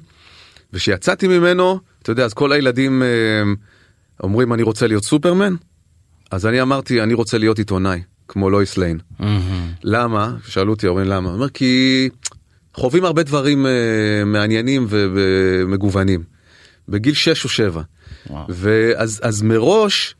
[0.74, 3.08] וכשיצאתי ממנו, אתה יודע, אז כל הילדים אה,
[4.24, 5.56] אומרים אני רוצה להיות סופרמן,
[6.32, 9.00] אז אני אמרתי אני רוצה להיות עיתונאי, כמו לואיס ליין.
[9.84, 10.34] למה?
[10.48, 11.30] שאלו אותי ההורים למה?
[11.30, 12.10] אומר כי
[12.74, 13.66] חווים הרבה דברים
[14.26, 16.24] מעניינים ומגוונים.
[16.90, 17.82] בגיל 6 או 7.
[18.30, 18.46] וואו.
[18.50, 20.16] ואז אז מראש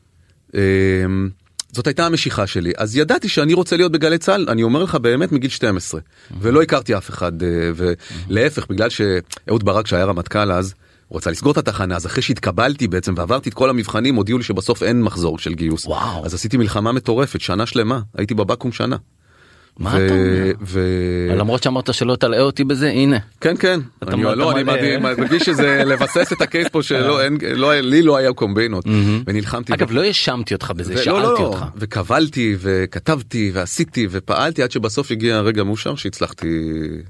[1.72, 5.32] זאת הייתה המשיכה שלי אז ידעתי שאני רוצה להיות בגלי צה"ל אני אומר לך באמת
[5.32, 6.00] מגיל 12
[6.40, 10.74] ולא הכרתי אף אחד אה, ולהפך בגלל שאהוד ברק שהיה רמטכ"ל אז
[11.08, 14.44] הוא רצה לסגור את התחנה אז אחרי שהתקבלתי בעצם ועברתי את כל המבחנים הודיעו לי
[14.44, 15.86] שבסוף אין מחזור של גיוס.
[15.86, 16.24] וואו.
[16.24, 18.96] אז עשיתי מלחמה מטורפת שנה שלמה הייתי בבקו"ם שנה.
[19.78, 20.52] מה אתה אומר?
[20.60, 20.80] ו...
[21.36, 23.18] למרות שאמרת שלא תלאה אותי בזה הנה.
[23.40, 25.14] כן כן אתה אני, מ- לא, אתה אני מלא.
[25.14, 28.84] מרגיש שזה לבסס את הקייס פה שלא אין לא לי לא היה קומבינות
[29.26, 29.74] ונלחמתי.
[29.74, 31.38] אגב לא האשמתי אותך בזה ו- שאלתי לא, לא, לא.
[31.46, 31.64] אותך.
[31.76, 36.48] וקבלתי וכתבתי ועשיתי ופעלתי עד שבסוף הגיע הרגע מאושר שהצלחתי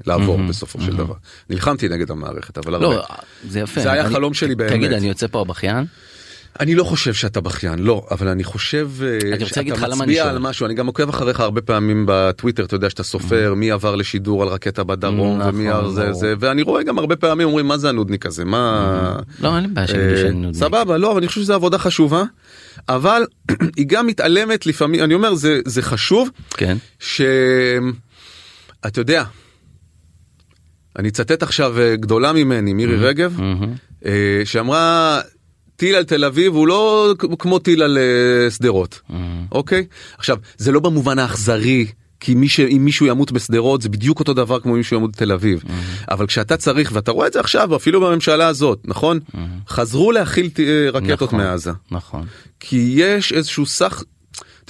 [0.07, 1.15] לעבור בסופו של דבר.
[1.51, 2.87] נלחמתי נגד המערכת אבל הרבה.
[2.87, 3.03] לא
[3.49, 3.81] זה יפה.
[3.81, 4.73] זה היה אני- חלום שלי באמת.
[4.73, 5.85] תגיד אני יוצא פה הבכיין.
[6.61, 9.63] אני לא חושב שאתה בכיין לא אבל אני חושב אה, אני שאתה
[9.97, 10.31] מצביע.
[10.31, 13.97] על משהו אני גם עוקב אחריך הרבה פעמים בטוויטר אתה יודע שאתה סופר מי עבר
[13.97, 16.13] לשידור על רקטה בדרום נכון, ומי זה.
[16.13, 19.17] זה ואני רואה גם הרבה פעמים אומרים מה זה הנודניק הזה מה.
[19.41, 20.57] לא אין לי בעיה אה, שאני נודניק.
[20.57, 22.25] סבבה לא אבל אני חושב שזו עבודה חשובה
[22.89, 23.27] אבל
[23.77, 26.77] היא גם מתעלמת לפעמים אני אומר זה זה חשוב כן.
[26.99, 27.91] שאתה
[28.97, 29.25] יודע.
[30.99, 33.75] אני אצטט עכשיו אה, גדולה ממני מירי רגב מהמם.
[34.07, 35.21] אה, שאמרה
[35.81, 39.47] טיל על תל אביב הוא לא כמו טיל על אה, שדרות מהמם.
[39.53, 39.87] אוקיי
[40.19, 41.87] עכשיו זה לא במובן האכזרי.
[42.21, 42.61] כי מי ש...
[42.61, 45.63] אם מישהו ימות בשדרות זה בדיוק אותו דבר כמו מישהו ימות בתל אביב
[46.11, 49.21] אבל כשאתה צריך ואתה רואה את זה עכשיו אפילו בממשלה הזאת נכון
[49.69, 52.27] חזרו להכיל אה, רקטות נכון, מעזה נכון.
[52.61, 54.03] כי יש איזשהו סך.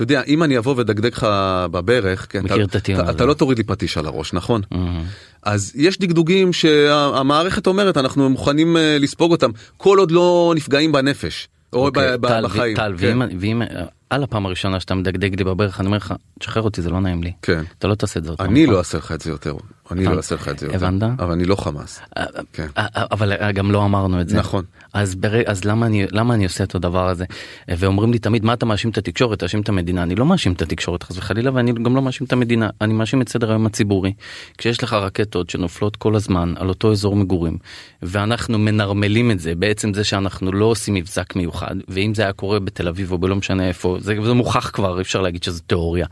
[0.02, 1.26] אתה יודע אם אני אבוא ודגדג לך
[1.70, 3.10] בברך מכיר אתה, את אתה.
[3.10, 5.02] אתה לא תוריד לי פטיש על הראש נכון מהמם.
[5.42, 11.48] אז יש דגדוגים שהמערכת אומרת אנחנו מוכנים אה, לספוג אותם כל עוד לא נפגעים בנפש
[11.72, 12.76] או אוקיי, ב- טל, בחיים.
[12.76, 13.18] טל, כן.
[13.22, 13.62] ואם- ואם
[14.10, 17.22] על הפעם הראשונה שאתה מדגדג לי בברך אני אומר לך תשחרר אותי זה לא נעים
[17.22, 17.32] לי.
[17.42, 17.62] כן.
[17.78, 18.50] אתה לא תעשה את זה עוד פעם.
[18.50, 18.66] אני?
[18.66, 19.54] לא אעשה לך את זה יותר
[19.92, 21.20] אני לא אעשה לך את זה יותר הבנת?
[21.20, 22.00] אבל אני לא חמאס.
[22.16, 22.66] אה, כן.
[22.78, 24.38] אה, אה, אבל אה, גם לא אמרנו את זה.
[24.38, 24.64] נכון.
[24.92, 25.50] אז, בר...
[25.50, 27.24] אז למה אני למה אני עושה את הדבר הזה
[27.70, 30.52] אה, ואומרים לי תמיד מה אתה מאשים את התקשורת תאשים את המדינה אני לא מאשים
[30.52, 33.66] את התקשורת חס וחלילה ואני גם לא מאשים את המדינה אני מאשים את סדר היום
[33.66, 34.12] הציבורי
[34.58, 37.58] כשיש לך רקטות שנופלות כל הזמן על אותו אזור מגורים
[38.02, 42.60] ואנחנו מנרמלים את זה בעצם זה שאנחנו לא עושים מבזק מיוחד ואם זה היה קורה
[42.60, 46.06] בתל אביב או בלא משנה איפה זה, זה מוכח כבר אי אפשר להגיד שזה תיאוריה
[46.06, 46.10] אה,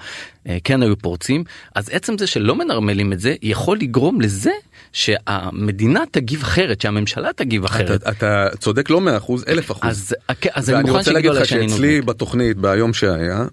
[0.64, 4.50] כן היו פורצים אז עצם זה שלא מנרמלים את זה יכול לגרום לזה
[4.92, 8.02] שהמדינה תגיב אחרת שהממשלה תגיב אחרת.
[8.02, 9.90] אתה, אתה צודק לא מאה אחוז אלף אחוז.
[9.90, 12.04] אז, כן, אז אני ואני רוצה להגיד לך שאצלי נודניק.
[12.04, 13.44] בתוכנית ביום שהיה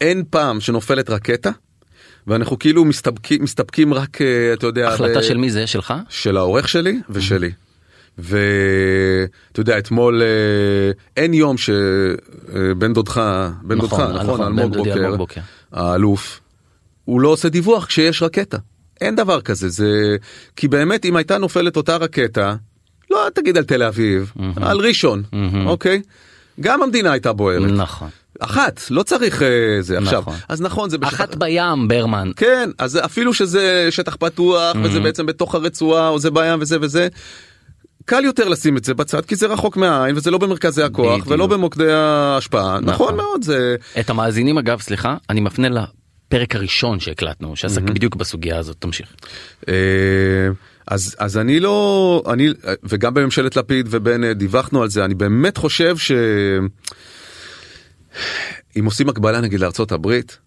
[0.00, 1.50] אין פעם שנופלת רקטה
[2.26, 5.94] ואנחנו כאילו מסתפקים מסתפקים רק אה, אתה יודע החלטה ב- של מי זה שלך?
[6.08, 7.50] של העורך שלי ושלי.
[8.18, 13.20] ואתה יודע אתמול אה, אין יום שבן דודך
[13.62, 15.40] בן נכון, דודך נכון, נכון אלמוג בוקר בוקר.
[15.72, 16.40] האלוף
[17.04, 18.58] הוא לא עושה דיווח כשיש רקטה
[19.00, 20.16] אין דבר כזה זה
[20.56, 22.54] כי באמת אם הייתה נופלת אותה רקטה
[23.10, 25.66] לא תגיד על תל אביב על ראשון מהמם.
[25.66, 26.02] אוקיי
[26.60, 28.08] גם המדינה הייתה בוערת נכון.
[28.40, 29.48] אחת לא צריך אה,
[29.80, 30.34] זה עכשיו נכון.
[30.48, 32.30] אז נכון זה בשטח- אחת בים ברמן.
[32.36, 37.08] כן אז אפילו שזה שטח פתוח וזה בעצם בתוך הרצועה או זה בים וזה וזה.
[38.04, 41.26] קל יותר לשים את זה בצד כי זה רחוק מהעין וזה לא במרכזי הכוח בדיוק.
[41.26, 47.56] ולא במוקדי ההשפעה נכון מאוד זה את המאזינים אגב סליחה אני מפנה לפרק הראשון שהקלטנו
[47.56, 49.14] שעסק בדיוק בסוגיה הזאת תמשיך.
[49.68, 49.74] אה,
[50.86, 52.48] אז אז אני לא אני
[52.82, 56.12] וגם בממשלת לפיד ובנט דיווחנו על זה אני באמת חושב ש.
[58.78, 60.38] אם עושים הקבלה נגיד לארצות הברית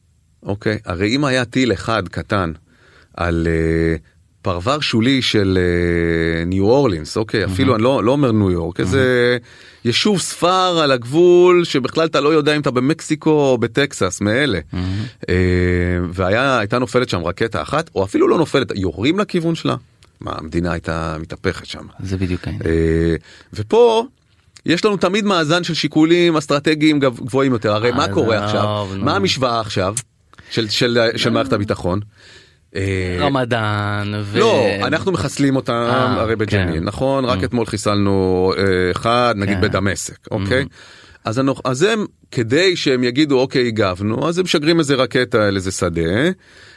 [0.43, 2.51] אוקיי הרי אם היה טיל אחד קטן
[3.17, 3.95] על אה,
[4.43, 7.45] פרבר שולי של אה, ניו אורלינס אוקיי?
[7.45, 9.37] אפילו אני לא לא אומר ניו יורק איזה
[9.85, 10.47] יישוב ספר
[10.83, 14.59] על הגבול שבכלל אתה לא יודע אם אתה במקסיקו או בטקסס מאלה.
[15.29, 15.35] אה,
[16.13, 19.75] והיה הייתה נופלת שם רקטה אחת או אפילו לא נופלת יורים לכיוון שלה.
[20.21, 21.83] מה המדינה הייתה מתהפכת שם.
[22.03, 22.61] זה בדיוק העניין.
[22.65, 23.15] אה,
[23.53, 24.05] ופה
[24.65, 27.73] יש לנו תמיד מאזן של שיקולים אסטרטגיים גב- גבוהים יותר.
[27.73, 28.87] הרי מה קורה עכשיו?
[28.95, 29.03] נו.
[29.05, 29.95] מה המשוואה עכשיו
[30.51, 31.99] של מערכת הביטחון.
[32.75, 34.11] אה, רמדאן.
[34.23, 36.83] ו- לא אנחנו מחסלים אותם אה, הרי בג'נין כן.
[36.83, 39.61] נכון רק אתמול חיסלנו אה, אחד נגיד כן.
[39.61, 40.65] בדמשק אוקיי.
[41.25, 45.55] אז אנוכ- אז הם כדי שהם יגידו אוקיי הגבנו אז הם משגרים איזה רקטה אל
[45.55, 46.01] איזה שדה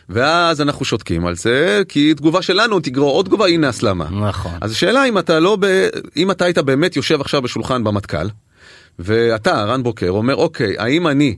[0.09, 4.09] ואז אנחנו שותקים על זה כי תגובה שלנו תגרור עוד תגובה הנה הסלמה.
[4.29, 4.53] נכון.
[4.61, 5.89] אז השאלה אם אתה לא ב...
[6.17, 8.27] אם אתה היית באמת יושב עכשיו בשולחן במטכ"ל
[8.99, 11.37] ואתה רן בוקר אומר אוקיי האם אני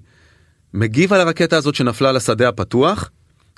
[0.75, 3.11] מגיב על הרקטה הזאת שנפלה לשדה הפתוח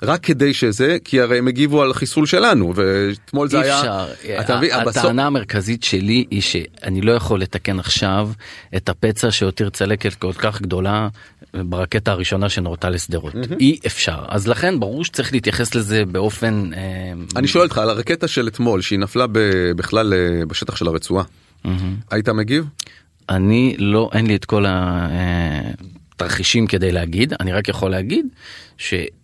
[0.03, 4.07] רק כדי שזה כי הרי הם הגיבו על חיסול שלנו ואתמול זה אי היה אפשר.
[4.39, 8.29] אתה מבין ה- בסוף- הטענה המרכזית שלי היא שאני לא יכול לתקן עכשיו
[8.75, 11.07] את הפצע שהותיר צלקת כל כך גדולה
[11.53, 13.33] ברקטה הראשונה שנורתה לשדרות.
[13.59, 14.17] אי אפשר.
[14.27, 16.71] אז לכן ברור שצריך להתייחס לזה באופן...
[16.73, 16.79] אה,
[17.35, 19.39] אני שואל אותך על הרקטה של אתמול שהיא נפלה ב-
[19.75, 21.23] בכלל אה, בשטח של הרצועה
[21.63, 21.95] מהמם.
[22.11, 22.65] היית מגיב?
[23.29, 24.65] אני לא, אין לי את כל
[26.15, 28.25] התרחישים כדי להגיד, אני רק יכול להגיד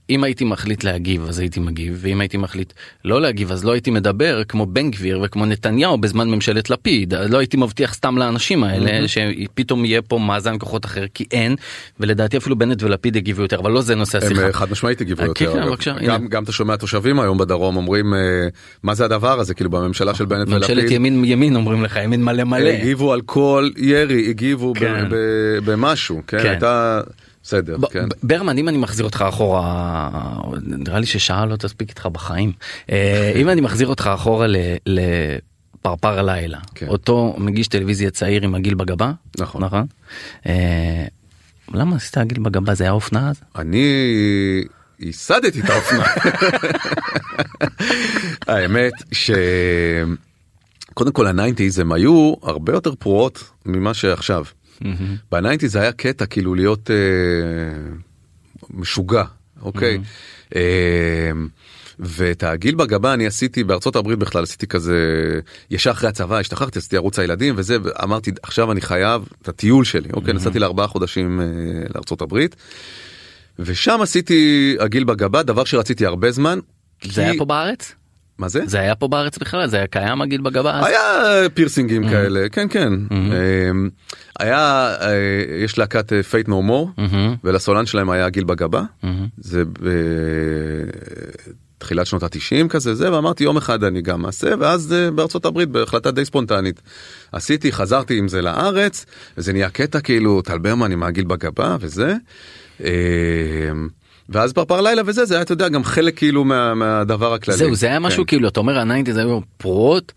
[0.10, 2.74] אם הייתי מחליט להגיב אז הייתי מגיב ואם הייתי מחליט
[3.06, 7.38] לא להגיב אז לא הייתי מדבר כמו בן גביר וכמו נתניהו בזמן ממשלת לפיד לא
[7.38, 9.08] הייתי מבטיח סתם לאנשים האלה mm-hmm.
[9.08, 11.56] שפתאום יהיה פה מאזן כוחות אחר כי אין
[12.00, 14.46] ולדעתי אפילו בנט ולפיד יגיבו יותר אבל לא זה נושא השיחה.
[14.46, 15.54] הם חד משמעית הגיבו יותר.
[15.54, 18.14] כן, כן, בבקשה, גם, גם אתה שומע תושבים היום בדרום אומרים
[18.84, 20.78] מה זה הדבר הזה כאילו בממשלה של בנט ולפיד.
[20.78, 22.70] ממשלת ימין ימין אומרים לך ימין מלא מלא.
[22.70, 25.06] הגיבו על כל ירי הגיבו כן.
[25.66, 26.50] במשהו כן, כן.
[26.50, 27.02] הייתה.
[27.48, 28.06] בסדר, כן.
[28.24, 30.10] ברמן, אם אני מחזיר אותך אחורה,
[30.62, 32.52] נראה לי ששעה לא תספיק איתך בחיים.
[32.92, 34.48] אה, אם אני מחזיר אותך אחורה
[34.86, 36.88] לפרפר הלילה, כן.
[36.88, 39.64] אותו מגיש טלוויזיה צעיר עם הגיל בגבה, נכון.
[39.64, 39.86] נכון?
[40.48, 41.06] אה,
[41.74, 43.42] למה עשית הגיל בגבה זה היה אופנה אז?
[43.56, 43.86] אני
[45.00, 46.06] ייסדתי את האופנה.
[48.48, 49.32] האמת ש...
[50.94, 54.44] קודם כל ה nineties הם היו הרבה יותר פרועות ממה שעכשיו.
[54.82, 54.86] Mm-hmm.
[55.32, 56.96] ב nineties היה קטע כאילו להיות אה,
[58.70, 59.24] משוגע,
[59.62, 59.98] אוקיי?
[59.98, 60.56] Mm-hmm.
[60.56, 61.32] אה,
[62.00, 65.00] ואת העגיל בגבה אני עשיתי בארצות הברית בכלל עשיתי כזה
[65.72, 70.10] ישר אחרי הצבא השתחררתי עשיתי ערוץ הילדים וזה אמרתי עכשיו אני חייב את הטיול שלי
[70.14, 70.36] אוקיי mm-hmm.
[70.36, 71.46] נסעתי לארבעה חודשים אה,
[71.96, 72.56] לארצות הברית.
[73.60, 76.60] ושם עשיתי עגיל בגבה דבר שרציתי הרבה זמן.
[77.04, 77.22] זה כי...
[77.22, 77.96] היה פה בארץ?
[78.38, 78.62] מה זה?
[78.66, 79.68] זה היה פה בארץ בכלל?
[79.68, 80.86] זה היה קיים עגיל בגבה?
[80.86, 81.02] היה
[81.54, 82.10] פירסינגים mm-hmm.
[82.10, 82.94] כאלה, כן כן.
[83.10, 83.90] Mm-hmm.
[84.40, 85.14] היה, אה,
[85.64, 86.92] יש להקת Faith No More,
[87.44, 88.82] ולסולן שלהם היה עגיל בגבה.
[88.82, 89.08] Mm-hmm.
[89.38, 89.64] זה
[91.78, 95.70] בתחילת שנות התשעים כזה זה, ואמרתי יום אחד אני גם אעשה, ואז אה, בארצות הברית
[95.70, 96.82] בהחלטה די ספונטנית.
[97.32, 99.06] עשיתי, חזרתי עם זה לארץ,
[99.38, 102.14] וזה נהיה קטע כאילו טל ברמן עם העגיל בגבה וזה.
[104.30, 107.58] ואז פרפר לילה וזה זה היה אתה יודע גם חלק כאילו מה, מהדבר הכללי.
[107.58, 108.28] זהו זה היה משהו כן.
[108.28, 110.14] כאילו אתה אומר ה nineties היו פרועות.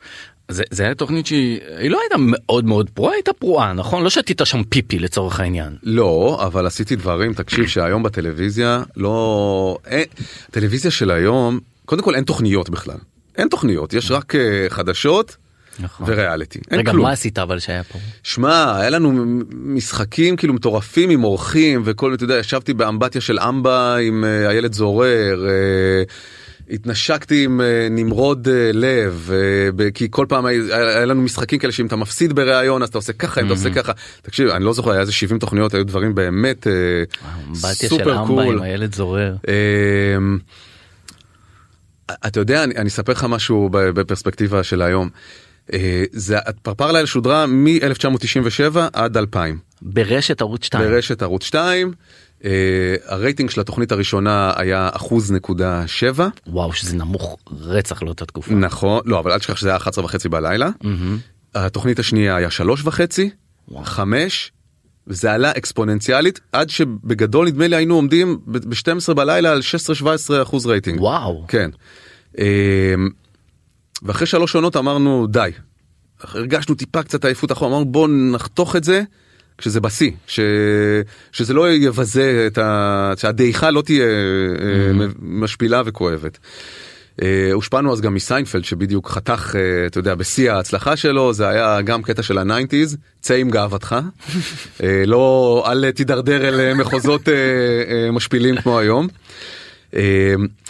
[0.49, 4.40] זה, זה היה תוכנית שהיא לא הייתה מאוד מאוד פרועה הייתה פרועה נכון לא שתית
[4.44, 10.05] שם פיפי לצורך העניין לא אבל עשיתי דברים תקשיב שהיום בטלוויזיה לא אין,
[10.51, 12.96] טלוויזיה של היום קודם כל אין תוכניות בכלל
[13.37, 14.38] אין תוכניות יש רק uh,
[14.70, 15.37] חדשות.
[16.07, 16.59] וריאליטי.
[16.73, 17.07] רגע, כלום.
[17.07, 17.99] מה עשית אבל שהיה פה?
[18.23, 23.97] שמע, היה לנו משחקים כאילו מטורפים עם אורחים וכל, אתה יודע, ישבתי באמבטיה של אמבה
[23.97, 25.47] עם uh, איילת זורר.
[25.47, 26.11] Uh,
[26.75, 29.31] התנשקתי עם uh, נמרוד לב
[29.95, 33.40] כי כל פעם היה, לנו משחקים כאלה שאם אתה מפסיד בראיון אז אתה עושה ככה
[33.40, 36.66] אם אתה עושה ככה תקשיב אני לא זוכר היה איזה 70 תוכניות היו דברים באמת
[37.55, 38.57] סופר קול.
[38.57, 39.37] עם הילד זורר.
[42.27, 45.09] אתה יודע אני אספר לך משהו בפרספקטיבה של היום.
[45.73, 49.59] אה, זה פרפר לילה שודרה מ-1997 עד 2000.
[49.83, 50.85] ברשת ערוץ 2.
[50.85, 51.93] ברשת ערוץ 2.
[52.41, 52.45] Uh,
[53.07, 56.29] הרייטינג של התוכנית הראשונה היה אחוז נקודה שבע.
[56.47, 58.55] וואו שזה נמוך רצח לאותה תקופה.
[58.55, 60.69] נכון לא אבל אל תשכח שזה היה 11 וחצי בלילה.
[60.83, 60.89] Mm-hmm.
[61.55, 63.31] התוכנית השנייה היה שלוש וחצי,
[63.69, 63.85] וואו.
[63.85, 64.53] חמש.
[65.07, 69.61] וזה עלה אקספוננציאלית עד שבגדול נדמה לי היינו עומדים ב-12 בלילה על
[70.03, 70.05] 16-17
[70.43, 71.01] אחוז רייטינג.
[71.01, 71.45] וואו.
[71.49, 71.71] כן.
[72.35, 72.40] אה,
[74.03, 75.51] ואחרי שלוש עונות אמרנו די.
[76.21, 79.03] הרגשנו טיפה קצת עייפות חומר, אמרנו בוא נחתוך את זה
[79.59, 80.41] כשזה בשיא, ש...
[81.33, 83.13] שזה לא יבזה את ה...
[83.17, 85.15] שהדעיכה לא תהיה mm-hmm.
[85.21, 86.39] משפילה וכואבת.
[87.23, 91.81] אה, הושפענו אז גם מסיינפלד שבדיוק חתך אה, אתה יודע בשיא ההצלחה שלו זה היה
[91.83, 93.97] גם קטע של ה nineties צא עם גאוותך
[95.07, 97.29] לא אל תידרדר אל מחוזות
[98.13, 99.09] משפילים כמו היום.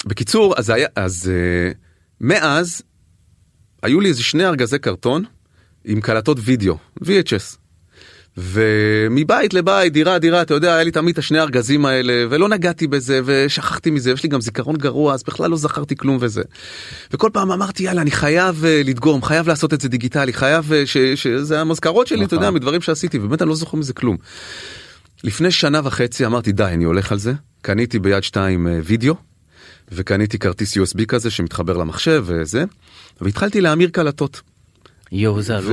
[0.06, 1.32] בקיצור אז היה אז
[2.20, 2.82] מאז
[3.82, 5.24] היו לי איזה שני ארגזי קרטון
[5.84, 7.56] עם קלטות וידאו, VHS.
[8.36, 12.86] ומבית לבית, דירה דירה, אתה יודע, היה לי תמיד את השני ארגזים האלה, ולא נגעתי
[12.86, 16.42] בזה, ושכחתי מזה, יש לי גם זיכרון גרוע, אז בכלל לא זכרתי כלום וזה.
[17.12, 20.74] וכל פעם אמרתי, יאללה, אני חייב uh, לדגום, חייב לעשות את זה דיגיטלי, חייב, uh,
[20.86, 22.54] ש, שזה המזכרות שלי, אתה יודע, נכון.
[22.54, 24.16] מדברים שעשיתי, ובאמת אני לא זוכר מזה כלום.
[25.24, 27.32] לפני שנה וחצי אמרתי, די, אני הולך על זה.
[27.62, 29.14] קניתי ביד שתיים uh, וידאו,
[29.92, 32.64] וקניתי כרטיס USB כזה שמתחבר למחשב וזה.
[33.20, 34.40] והתחלתי להמיר קלטות.
[35.12, 35.72] יואו זה עלוב.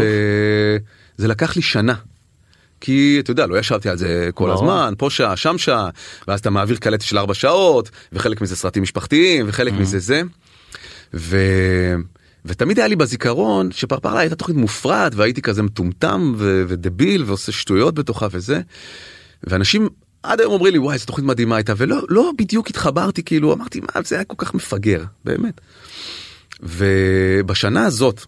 [1.17, 1.93] וזה לקח לי שנה.
[2.81, 4.53] כי אתה יודע לא ישבתי על זה כל לא.
[4.53, 5.89] הזמן פה שעה שם שעה
[6.27, 9.75] ואז אתה מעביר קלטת של ארבע שעות וחלק מזה סרטים משפחתיים וחלק mm.
[9.75, 10.21] מזה זה.
[11.13, 11.37] ו...
[12.45, 16.63] ותמיד היה לי בזיכרון שפרפרה הייתה תוכנית מופרעת והייתי כזה מטומטם ו...
[16.67, 18.61] ודביל ועושה שטויות בתוכה וזה.
[19.43, 19.89] ואנשים
[20.27, 23.79] עד היום אומרים לי וואי איזה תוכנית מדהימה הייתה ולא לא בדיוק התחברתי כאילו אמרתי
[23.79, 25.61] מה זה היה כל כך מפגר באמת.
[26.63, 28.21] ובשנה הזאת,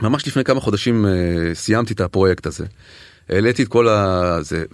[0.00, 1.08] ממש לפני כמה חודשים uh,
[1.54, 2.66] סיימתי את הפרויקט הזה.
[3.28, 4.64] העליתי את כל הזה,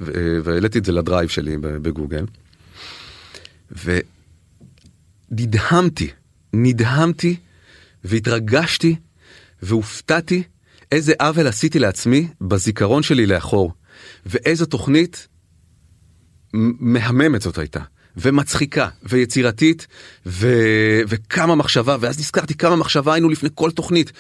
[0.45, 2.25] והעליתי את זה לדרייב שלי בגוגל.
[5.31, 6.11] ונדהמתי,
[6.53, 7.37] נדהמתי
[8.05, 8.97] והתרגשתי
[9.63, 10.43] והופתעתי
[10.93, 13.73] איזה עוול עשיתי לעצמי בזיכרון שלי לאחור.
[14.27, 15.29] ואיזו תוכנית
[16.81, 17.81] מהממת זאת הייתה.
[18.17, 19.87] ומצחיקה ויצירתית
[20.27, 20.49] ו...
[21.09, 24.13] וכמה מחשבה ואז נזכרתי כמה מחשבה היינו לפני כל תוכנית.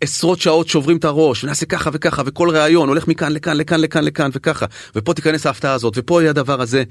[0.00, 4.04] עשרות שעות שוברים את הראש ונעשה ככה וככה וכל ראיון הולך מכאן לכאן לכאן לכאן
[4.04, 6.82] לכאן וככה ופה תיכנס ההפתעה הזאת ופה יהיה הדבר הזה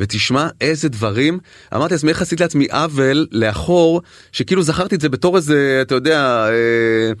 [0.00, 1.38] ותשמע איזה דברים
[1.74, 6.46] אמרתי לעצמי איך עשיתי לעצמי עוול לאחור שכאילו זכרתי את זה בתור איזה אתה יודע.
[6.48, 7.12] אה,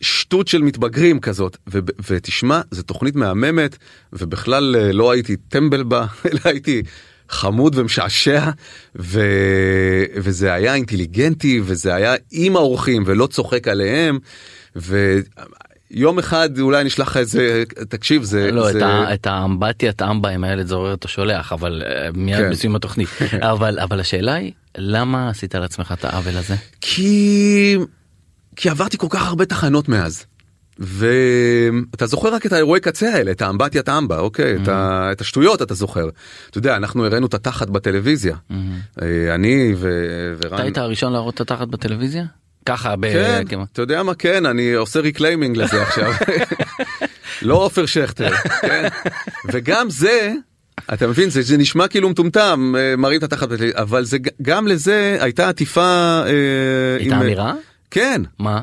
[0.00, 1.78] שטות של מתבגרים כזאת ו-
[2.10, 3.76] ותשמע זו תוכנית מהממת
[4.12, 6.82] ובכלל אה, לא הייתי טמבל בה אלא הייתי
[7.28, 8.50] חמוד ומשעשע
[8.98, 9.20] ו-
[10.16, 14.18] וזה היה אינטליגנטי וזה היה עם האורחים ולא צוחק עליהם.
[14.76, 20.28] ויום אחד אולי נשלח לך איזה תקשיב זה לא, זה את ה- את האמבטיית אמבה
[20.28, 22.50] עם הילד זורר אתה שולח, אבל אה, מיד כן.
[22.50, 23.08] בסיום התוכנית.
[23.52, 26.54] אבל אבל השאלה היא, למה עשית לעצמך את העוול הזה?
[26.80, 27.76] כי
[28.56, 30.24] כי עברתי כל כך הרבה תחנות מאז.
[30.78, 35.08] ואתה זוכר רק את האירועי קצה האלה, את האמבטיית אמבה, אוקיי, את, ה...
[35.12, 36.08] את השטויות אתה זוכר.
[36.50, 38.36] אתה יודע, אנחנו הראינו את התחת בטלוויזיה.
[39.02, 39.88] אה, אני ו...
[40.44, 40.54] ורן...
[40.54, 42.24] אתה היית הראשון להראות את התחת בטלוויזיה?
[42.66, 43.44] ככה, ב- כן.
[43.72, 46.12] אתה יודע מה, כן, אני עושה reclaiming לזה עכשיו.
[47.42, 48.88] לא עופר שכטר, כן.
[49.52, 50.32] וגם זה,
[50.94, 55.16] אתה מבין, זה, זה נשמע כאילו מטומטם, אה, מראים את התחת, אבל זה, גם לזה
[55.20, 55.82] הייתה עטיפה...
[56.26, 57.54] אה, הייתה עם- אמירה?
[57.94, 58.22] כן.
[58.38, 58.62] מה?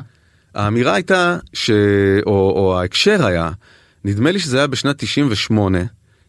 [0.54, 1.70] האמירה הייתה, ש...
[2.26, 3.50] או, או ההקשר היה,
[4.04, 5.78] נדמה לי שזה היה בשנת 98,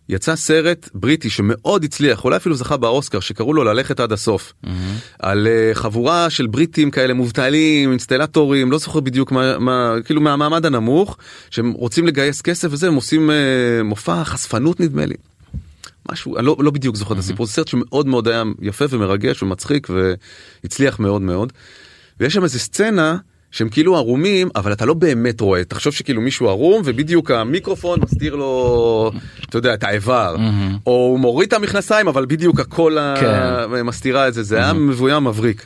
[0.09, 4.53] יצא סרט בריטי שמאוד הצליח, אולי אפילו זכה באוסקר, שקראו לו ללכת עד הסוף.
[5.19, 10.65] על uh, חבורה של בריטים כאלה מובטלים, אינסטלטורים, לא זוכר בדיוק מה, מה, כאילו מהמעמד
[10.65, 11.17] הנמוך,
[11.49, 15.15] שהם רוצים לגייס כסף וזה, הם עושים uh, מופע חשפנות נדמה לי.
[16.11, 19.43] משהו, אני לא, לא בדיוק זוכר את הסיפור, זה סרט שמאוד מאוד היה יפה ומרגש
[19.43, 19.87] ומצחיק
[20.63, 21.53] והצליח מאוד מאוד.
[22.19, 23.17] ויש שם איזה סצנה
[23.51, 28.35] שהם כאילו ערומים אבל אתה לא באמת רואה תחשוב שכאילו מישהו ערום ובדיוק המיקרופון מסתיר
[28.35, 29.11] לו
[29.49, 30.35] אתה יודע את האיבר
[30.87, 33.81] או הוא מוריד את המכנסיים אבל בדיוק הכל כן.
[33.83, 35.65] מסתירה את זה זה היה מבוים מבריק.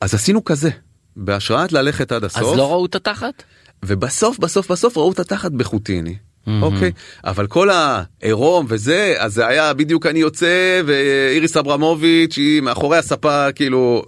[0.00, 0.70] אז עשינו כזה
[1.16, 3.42] בהשראת ללכת עד אז הסוף לא ראו את התחת?
[3.84, 6.16] ובסוף בסוף בסוף ראו את התחת בחוטיני.
[6.62, 6.92] אוקיי
[7.24, 13.52] אבל כל העירום וזה אז זה היה בדיוק אני יוצא ואיריס אברמוביץ' היא מאחורי הספה
[13.52, 14.02] כאילו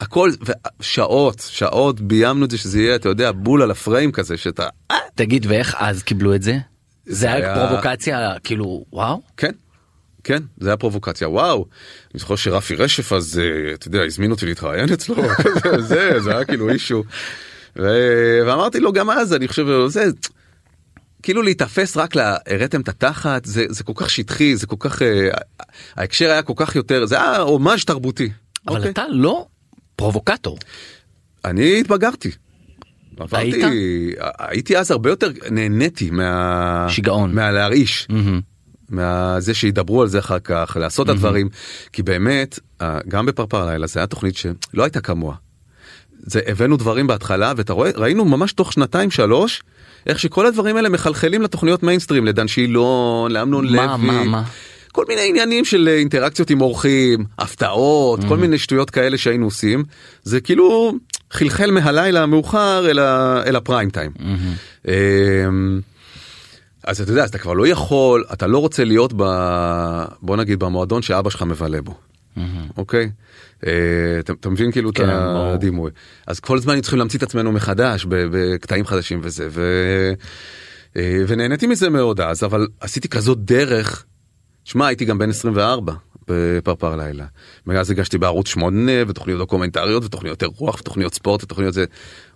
[0.00, 0.30] הכל
[0.80, 4.96] שעות שעות ביימנו את זה שזה יהיה אתה יודע בול על הפריים כזה שאתה אה,
[5.14, 6.56] תגיד, ואיך אז קיבלו את זה?
[7.06, 9.20] זה היה היה- פרובוקציה, כאילו, וואו?
[9.36, 9.50] כן.
[10.24, 11.66] כן זה היה פרובוקציה וואו
[12.14, 15.16] אני זוכר שרפי רשף אז אה, אתה יודע הזמין אותי להתראיין אצלו
[15.88, 17.02] זה זה היה כאילו אישו.
[17.76, 20.04] ואמרתי לו גם אז אני חושב זה
[21.24, 22.20] כאילו להיתפס רק ל...
[22.46, 25.28] הראתם את התחת זה זה כל כך שטחי זה כל כך אה,
[25.96, 28.30] ההקשר היה כל כך יותר זה היה הומאז' תרבותי.
[28.68, 28.90] אבל אוקיי?
[28.90, 29.46] אתה לא
[29.96, 30.58] פרובוקטור.
[31.44, 32.30] אני התבגרתי.
[33.18, 34.18] עברתי, היית?
[34.38, 36.86] הייתי אז הרבה יותר נהניתי מה...
[36.88, 37.34] שיגעון.
[37.34, 38.08] מהלהרעיש.
[38.88, 41.48] מהזה שידברו על זה אחר כך לעשות את הדברים
[41.92, 42.58] כי באמת
[43.08, 45.34] גם בפרפר לילה זה היה תוכנית שלא הייתה כמוה.
[46.18, 49.62] זה הבאנו דברים בהתחלה ואתה רואה ראינו ממש תוך שנתיים שלוש
[50.06, 53.86] איך שכל הדברים האלה מחלחלים לתוכניות מיינסטרים לדן שילון לאמנון לוי.
[53.86, 54.42] מה, מה, מה?
[54.92, 59.84] כל מיני עניינים של אה, אינטראקציות עם אורחים, הפתעות, כל מיני שטויות כאלה שהיינו עושים,
[60.22, 60.94] זה כאילו
[61.30, 64.10] חלחל מהלילה המאוחר אל, ה, אל הפריים טיים.
[64.88, 65.80] אמ,
[66.84, 69.24] אז אתה יודע, אז אתה כבר לא יכול, אתה לא רוצה להיות ב...
[70.22, 71.94] בוא נגיד במועדון שאבא שלך מבלה בו,
[72.76, 73.10] אוקיי?
[73.66, 73.72] אה,
[74.20, 75.08] אתה מבין כאילו את כן.
[75.08, 75.90] הדימוי.
[76.26, 79.48] אז כל הזמן צריכים להמציא את עצמנו מחדש בקטעים חדשים וזה.
[80.96, 84.04] אה, ונהניתי מזה מאוד אז, אבל עשיתי כזאת דרך.
[84.64, 85.92] שמע, הייתי גם בן 24
[86.28, 87.24] בפרפר לילה.
[87.66, 91.84] מאז הגשתי בערוץ 8 ותוכניות דוקומנטריות ותוכניות אירוח ותוכניות ספורט ותוכניות זה.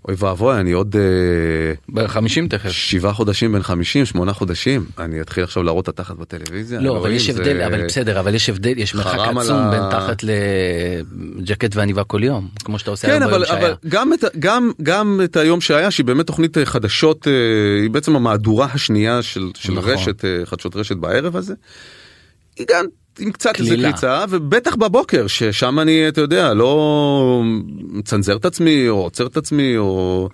[0.05, 2.71] אוי ואבוי, אני עוד אה, ב-50 תכף.
[2.71, 4.85] שבעה חודשים בן 50, שמונה חודשים.
[4.99, 6.81] אני אתחיל עכשיו להראות את התחת בטלוויזיה.
[6.81, 11.77] לא, אבל יש הבדל, אבל בסדר, אבל יש הבדל, יש מרחק עצום בין תחת לג'קט
[11.77, 13.75] ועניבה כל יום, כמו שאתה עושה כן, היום אבל, ביום אבל שהיה.
[14.15, 14.29] את, ה-
[14.83, 17.33] גם, את היום שהיה, שהיא באמת תוכנית אה, חדשות, אה,
[17.83, 19.79] היא בעצם המהדורה השנייה של, נכון.
[19.79, 21.55] רשת, חדשות רשת בערב הזה.
[22.59, 22.85] היא גם
[23.18, 23.92] עם קצת איזה קלילה.
[23.92, 27.42] קריצה, ובטח בבוקר, ששם אני, אתה יודע, לא
[27.78, 30.28] מצנזר את עצמי, או עוצר את עצמי, או...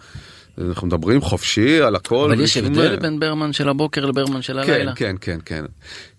[0.58, 2.30] אנחנו מדברים חופשי על הכל.
[2.32, 4.94] אבל יש הבדל בין ברמן של הבוקר לברמן של כן, הלילה.
[4.94, 5.64] כן, כן, כן.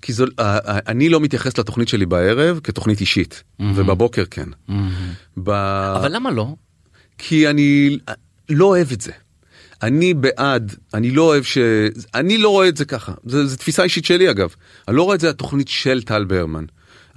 [0.01, 0.25] כי זו,
[0.88, 4.49] אני לא מתייחס לתוכנית שלי בערב כתוכנית אישית, ובבוקר כן.
[5.38, 5.49] ב...
[5.49, 6.56] אבל למה לא?
[7.17, 7.97] כי אני
[8.49, 9.12] לא אוהב את זה.
[9.84, 11.58] אני בעד, אני לא אוהב ש...
[12.16, 14.56] אני לא רואה את זה ככה, זו, זו תפיסה אישית שלי אגב.
[14.88, 16.66] אני לא רואה את זה התוכנית של טל ברמן.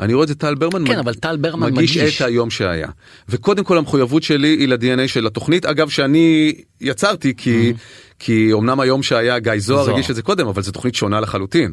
[0.00, 2.22] אני רואה את זה טל ברמן כן, אבל טל ברמן מגיש מגיש.
[2.22, 2.88] את היום שהיה.
[3.28, 7.72] וקודם כל המחויבות שלי היא ל-DNA של התוכנית, אגב שאני יצרתי כי,
[8.18, 9.96] כי אמנם היום שהיה גיא זוהר זוהר.
[9.96, 11.72] הגיש את זה קודם, אבל זו תוכנית שונה לחלוטין.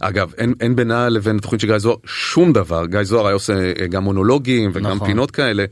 [0.00, 2.86] אגב, אין, אין בינה לבין התוכנית של גיא זוהר שום דבר.
[2.86, 5.08] גיא זוהר היה עושה אה, גם מונולוגים וגם נכון.
[5.08, 5.64] פינות כאלה.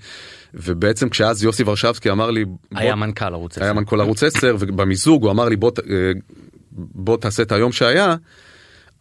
[0.55, 2.45] ובעצם כשאז יוסי ורשבסקי אמר לי,
[2.75, 3.79] היה בוא- מנכ"ל ערוץ היה 10.
[3.81, 5.95] מנכ"ל ערוץ 10 ובמיזוג הוא אמר לי בוא, אה,
[6.73, 8.17] בוא תעשה את היום שהיה.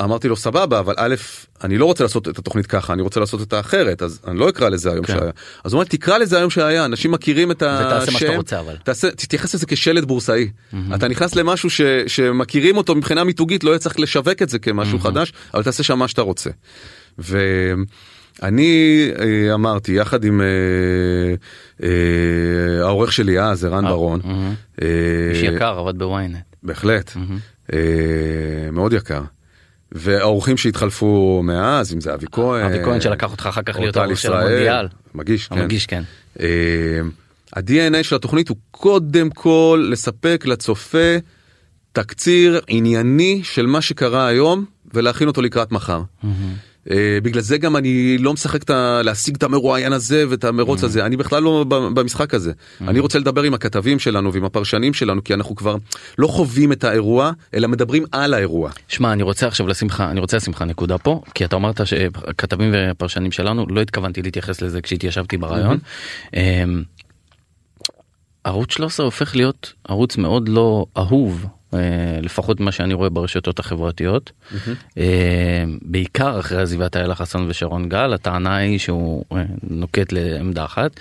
[0.04, 1.16] אמרתי לו סבבה אבל א'
[1.64, 4.50] אני לא רוצה לעשות את התוכנית ככה אני רוצה לעשות אותה אחרת אז אני לא
[4.50, 5.14] אקרא לזה היום כן.
[5.14, 5.32] שהיה.
[5.64, 7.86] אז הוא אומר תקרא לזה היום שהיה אנשים מכירים את השם.
[7.88, 8.76] ותעשה מה שאתה רוצה, אבל.
[8.84, 10.50] תעשה, תתייחס לזה כשלד בורסאי.
[10.96, 15.00] אתה נכנס למשהו ש, שמכירים אותו מבחינה מיתוגית לא יהיה צריך לשווק את זה כמשהו
[15.00, 16.50] חדש אבל תעשה שם מה שאתה רוצה.
[18.42, 20.46] ואני אה, אמרתי יחד עם אה,
[21.84, 24.20] אה, העורך שלי אז ערן ברון.
[24.82, 24.88] אה,
[25.32, 26.36] איש יקר עבד בוויינט.
[26.64, 27.12] בהחלט,
[27.74, 27.80] אה,
[28.72, 29.22] מאוד יקר.
[29.92, 34.18] והאורחים שהתחלפו מאז אם זה אבי כהן, אבי כהן שלקח אותך אחר כך להיות העורך
[34.18, 34.88] של המונדיאל.
[35.16, 35.60] מגיש, כן.
[35.60, 36.04] המגיש כן.
[36.40, 36.48] אה,
[37.56, 41.18] ה-DNA של התוכנית הוא קודם כל לספק לצופה
[41.92, 46.02] תקציר ענייני של מה שקרה היום ולהכין אותו לקראת מחר.
[46.24, 46.30] אה,
[47.24, 49.02] בגלל זה גם אני לא משחק את ה...
[49.04, 53.44] להשיג את המרואיין הזה ואת המרוץ הזה אני בכלל לא במשחק הזה אני רוצה לדבר
[53.44, 55.76] עם הכתבים שלנו ועם הפרשנים שלנו כי אנחנו כבר
[56.18, 58.72] לא חווים את האירוע אלא מדברים על האירוע.
[58.88, 61.88] שמע אני רוצה עכשיו לשים לך אני רוצה לשים לך נקודה פה כי אתה אמרת
[61.88, 65.78] שכתבים ופרשנים שלנו לא התכוונתי להתייחס לזה כשהתיישבתי ברעיון.
[66.34, 66.84] אמ,
[68.44, 71.46] ערוץ 13 הופך להיות ערוץ מאוד לא אהוב.
[71.74, 71.80] אה,
[72.22, 74.32] לפחות מה שאני רואה ברשתות החברתיות
[74.98, 80.92] אה, בעיקר אחרי עזיבת איילה חסון ושרון גל הטענה היא שהוא אה, נוקט לעמדה אחת.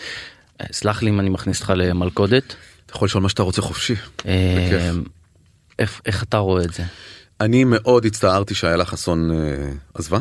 [0.72, 2.54] סלח לי אם אני מכניס אותך למלכודת.
[2.86, 3.94] אתה יכול לשאול מה שאתה רוצה חופשי.
[5.78, 6.82] איך- איך אתה רואה את זה?
[7.40, 9.30] אני מאוד הצטערתי שאיילה חסון
[9.94, 10.18] עזבה.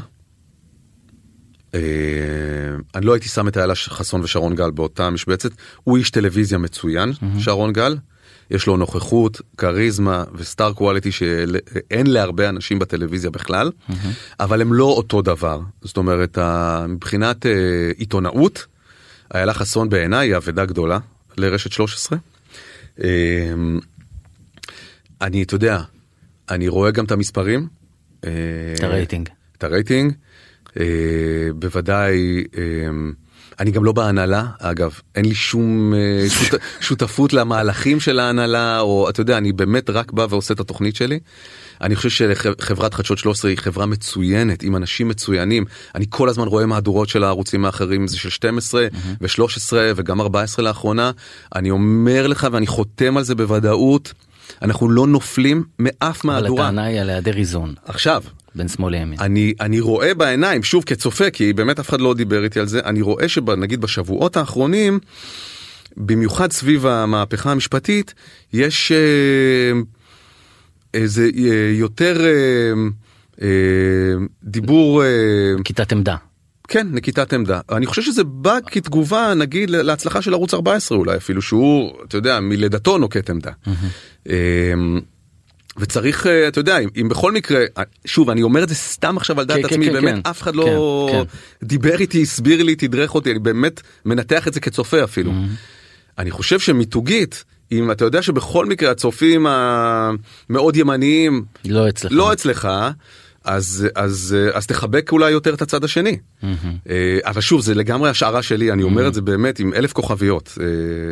[2.96, 5.50] אני לא הייתי שם את איילה חסון ושרון גל באותה משבצת.
[5.84, 7.96] הוא איש טלוויזיה מצוין, שרון גל.
[8.52, 13.72] יש לו נוכחות, כריזמה וסטאר קואליטי שאין להרבה אנשים בטלוויזיה בכלל,
[14.40, 15.60] אבל הם לא אותו דבר.
[15.82, 16.38] זאת אומרת,
[16.90, 17.52] מבחינת אה,
[17.98, 18.66] עיתונאות,
[19.34, 21.00] איילה חסון בעיניי היא אבדה גדולה
[21.38, 22.18] לרשת 13.
[23.04, 23.08] אה,
[25.22, 25.82] אני, אתה יודע,
[26.50, 27.68] אני רואה גם את המספרים.
[28.26, 28.30] אה,
[28.76, 29.30] את הרייטינג.
[29.58, 30.14] את הרייטינג.
[30.80, 32.64] אה, בוודאי, אה,
[33.60, 39.10] אני גם לא בהנהלה, אגב, אין לי שום אה, שות, שותפות למהלכים של ההנהלה, או
[39.10, 41.20] אתה יודע, אני באמת רק בא ועושה את התוכנית שלי.
[41.82, 45.66] אני חושב שחברת חדשות 13 היא חברה מצוינת, עם אנשים מצוינים.
[45.96, 48.88] אני כל הזמן רואה מהדורות של הערוצים האחרים, זה של 12
[49.22, 51.12] ו-13 וגם 14 לאחרונה.
[51.56, 54.14] אני אומר לך ואני חותם על זה בוודאות,
[54.62, 56.64] אנחנו לא נופלים מאף אבל מהדורה.
[56.64, 58.24] הטענה היא על היעדר איזון עכשיו,
[58.58, 59.20] בין שמאל לימין.
[59.20, 62.80] אני אני רואה בעיניים שוב כצופה כי באמת אף אחד לא דיבר איתי על זה
[62.80, 65.00] אני רואה שנגיד בשבועות האחרונים
[65.98, 68.14] במיוחד סביב המהפכה המשפטית
[68.54, 69.80] יש אה,
[70.94, 72.30] איזה אה, יותר אה,
[73.42, 73.48] אה,
[74.44, 75.08] דיבור אה,
[75.64, 76.16] כיתת עמדה.
[76.68, 81.42] כן נקיטת עמדה אני חושב שזה בא כתגובה נגיד להצלחה של ערוץ 14 אולי אפילו
[81.42, 83.52] שהוא אתה יודע מלידתו נוקט עמדה.
[84.28, 84.34] אמ,
[85.78, 89.40] וצריך אה, אתה יודע אם, בכל מקרה אה, שוב אני אומר את זה סתם עכשיו
[89.40, 90.30] על דעת כן, כן, עצמי כן, באמת כן.
[90.30, 91.22] אף אחד לא כן,
[91.64, 95.32] דיבר איתי הסביר לי תדרך אותי אני באמת מנתח את זה כצופה אפילו.
[96.18, 102.12] אני חושב שמיתוגית אם אתה יודע שבכל מקרה הצופים המאוד ימניים לא אצלך.
[102.12, 102.68] לא אצלך
[103.44, 106.18] אז אז אז תחבק אולי יותר את הצד השני.
[106.44, 106.50] אה,
[107.26, 110.58] אבל שוב זה לגמרי השערה שלי אני אומר את זה באמת עם אלף כוכביות.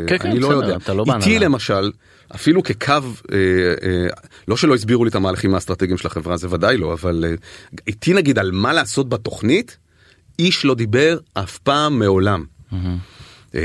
[0.07, 0.75] כן, כן, אני לא בסדר, יודע.
[0.75, 1.39] אתה לא איתי.
[1.39, 1.91] למשל
[2.35, 3.37] אפילו כקו אה,
[3.83, 4.07] אה,
[4.47, 7.35] לא שלא הסבירו לי את המהלכים האסטרטגיים של החברה זה ודאי לא אבל אה,
[7.87, 9.77] איתי נגיד על מה לעשות בתוכנית
[10.39, 12.43] איש לא דיבר אף פעם מעולם.
[13.55, 13.59] אה,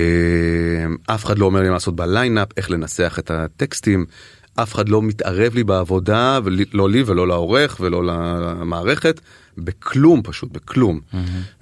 [1.07, 4.07] אף אחד לא אומר לי מה לעשות בליינאפ, איך לנסח את הטקסטים,
[4.55, 6.39] אף אחד לא מתערב לי בעבודה,
[6.73, 9.21] לא לי ולא לעורך ולא למערכת,
[9.59, 11.01] בכלום פשוט, בכלום.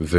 [0.00, 0.18] ו...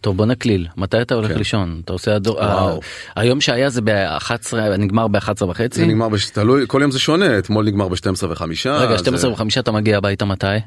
[0.00, 1.38] טוב בוא נקליל מתי אתה הולך כן.
[1.38, 2.80] לישון אתה עושה הדור וואו.
[3.16, 5.80] ה- היום שהיה זה ב-11 נגמר ב-11 וחצי.
[5.80, 6.30] זה נגמר, בש...
[6.30, 8.76] תלוי, כל יום זה שונה, אתמול נגמר ב-12 וחמישה.
[8.76, 10.46] רגע אז, 12 וחמישה אתה מגיע הביתה מתי?
[10.46, 10.60] אה,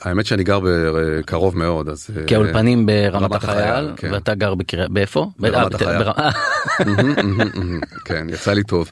[0.00, 2.10] האמת שאני גר בקרוב מאוד, אז...
[2.16, 4.12] אה, כי האולפנים ברמת רמת החייל כן.
[4.12, 5.26] ואתה גר בקריית באיפה?
[5.38, 6.02] ברמת אה, החייל.
[6.08, 6.30] אה.
[8.04, 8.90] כן, יצא לי טוב.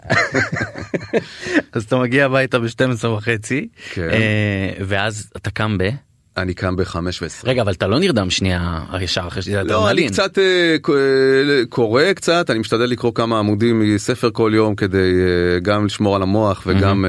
[1.73, 4.09] אז אתה מגיע הביתה ב-12 וחצי כן.
[4.11, 5.89] אה, ואז אתה קם ב...
[6.37, 7.51] אני קם בחמש ועשרה.
[7.51, 12.13] רגע אבל אתה לא נרדם שנייה ישר אחרי שזה לא, אני קצת אה, אה, קורא
[12.13, 16.63] קצת, אני משתדל לקרוא כמה עמודים מספר כל יום כדי אה, גם לשמור על המוח
[16.67, 17.05] וגם,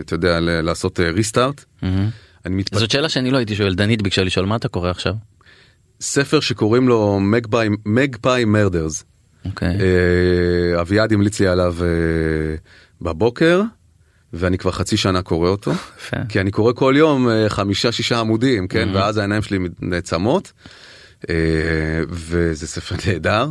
[0.00, 1.64] אתה יודע, לעשות ריסטארט.
[2.46, 2.78] אני מתפ...
[2.78, 5.14] זאת שאלה שאני לא הייתי שואל דנית ביקשה לשאול מה אתה קורא עכשיו.
[6.00, 7.20] ספר שקוראים לו
[7.86, 9.04] מגפאי מרדרס.
[9.44, 9.78] אוקיי.
[10.80, 11.76] אביעד המליץ לי עליו
[13.02, 13.62] בבוקר,
[14.32, 15.72] ואני כבר חצי שנה קורא אותו.
[16.28, 18.96] כי אני קורא כל יום אה, חמישה שישה עמודים, כן, Mhm.
[18.96, 20.52] ואז העיניים שלי נעצמות.
[21.30, 21.34] אה,
[22.08, 23.48] וזה ספר נהדר,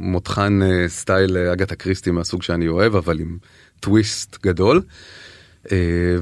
[0.00, 3.38] מותחן אה, סטייל אה, אגתה קריסטי מהסוג שאני אוהב, אבל עם
[3.80, 4.82] טוויסט גדול.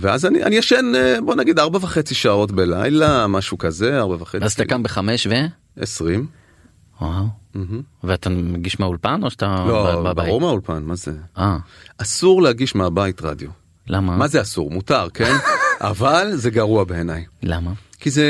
[0.00, 0.92] ואז אני אני ישן
[1.24, 4.44] בוא נגיד ארבע וחצי שעות בלילה, משהו כזה, ארבע וחצי.
[4.44, 5.30] אז אתה קם בחמש ו...
[5.76, 6.26] עשרים.
[7.00, 7.24] וואו.
[8.04, 10.26] ואתה מגיש מהאולפן או שאתה לא, בבית?
[10.26, 11.12] ברור מהאולפן, מה זה?
[11.38, 11.58] אה,
[11.98, 13.50] אסור להגיש מהבית רדיו.
[13.90, 14.16] למה?
[14.16, 14.70] מה זה אסור?
[14.70, 15.32] מותר, כן?
[15.80, 17.24] אבל זה גרוע בעיניי.
[17.42, 17.72] למה?
[17.98, 18.26] כי זה...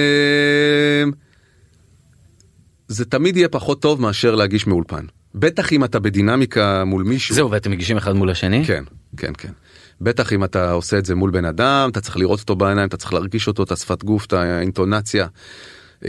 [2.88, 5.04] זה תמיד יהיה פחות טוב מאשר להגיש מאולפן.
[5.34, 7.34] בטח אם אתה בדינמיקה מול מישהו.
[7.34, 8.64] זהו, ואתם מגישים אחד מול השני?
[8.64, 8.84] כן,
[9.16, 9.52] כן, כן.
[10.00, 12.96] בטח אם אתה עושה את זה מול בן אדם, אתה צריך לראות אותו בעיניים, אתה
[12.96, 15.26] צריך להרגיש אותו, את השפת גוף, את האינטונציה.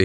[0.00, 0.04] אה,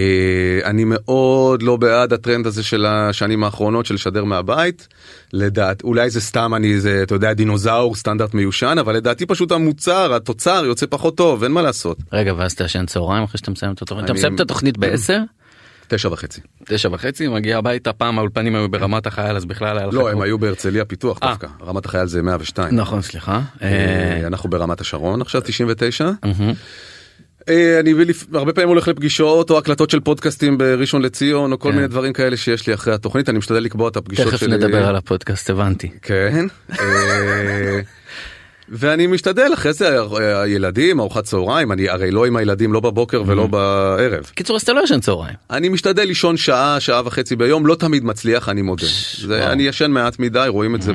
[0.64, 4.88] אני מאוד לא בעד הטרנד הזה של השנים האחרונות של לשדר מהבית.
[5.32, 10.14] לדעת, אולי זה סתם אני, זה, אתה יודע, דינוזאור, סטנדרט מיושן, אבל לדעתי פשוט המוצר,
[10.14, 11.98] התוצר יוצא פחות טוב, אין מה לעשות.
[12.12, 14.04] רגע, ואז אתה ישן צהריים אחרי שאתה מסיים את התוכנית?
[14.04, 15.18] אתה מסיים את התוכנית בעשר?
[15.88, 16.40] תשע וחצי.
[16.64, 19.94] תשע וחצי, מגיע הביתה, פעם האולפנים היו ברמת החייל, אז בכלל היה לך...
[19.94, 21.28] לא, הם היו בהרצליה פיתוח אה.
[21.28, 22.76] דווקא, רמת החייל זה 102.
[22.76, 23.40] נכון, סליחה.
[23.62, 26.10] אה, אנחנו ברמת השרון עכשיו 99.
[27.48, 27.94] אה, אני
[28.34, 31.74] הרבה פעמים הולך לפגישות או הקלטות של פודקאסטים בראשון לציון או כל כן.
[31.74, 34.56] מיני דברים כאלה שיש לי אחרי התוכנית אני משתדל לקבוע את הפגישות תכף שלי.
[34.56, 35.90] נדבר על הפודקאסט, הבנתי.
[36.02, 36.46] כן.
[36.80, 37.80] אה,
[38.68, 43.22] ואני משתדל אחרי זה אה, הילדים ארוחת צהריים אני הרי לא עם הילדים לא בבוקר
[43.26, 44.30] ולא בערב.
[44.34, 45.34] קיצור, אז אתה לא ישן צהריים.
[45.50, 48.86] אני משתדל לישון שעה שעה וחצי ביום לא תמיד מצליח אני מודה.
[49.30, 50.92] אני ישן מעט מדי רואים את זה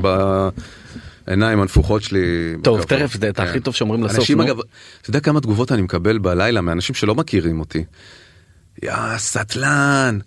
[1.27, 2.21] בעיניים הנפוחות שלי.
[2.63, 2.99] טוב, בקרוב.
[3.01, 3.43] תכף, זה- כן.
[3.43, 4.19] הכי טוב שאומרים לסוף.
[4.19, 4.41] אנשים.
[4.41, 4.57] אגב,
[5.01, 7.83] אתה יודע כמה תגובות אני מקבל בלילה מאנשים שלא מכירים אותי.
[8.83, 10.19] יא סטלן.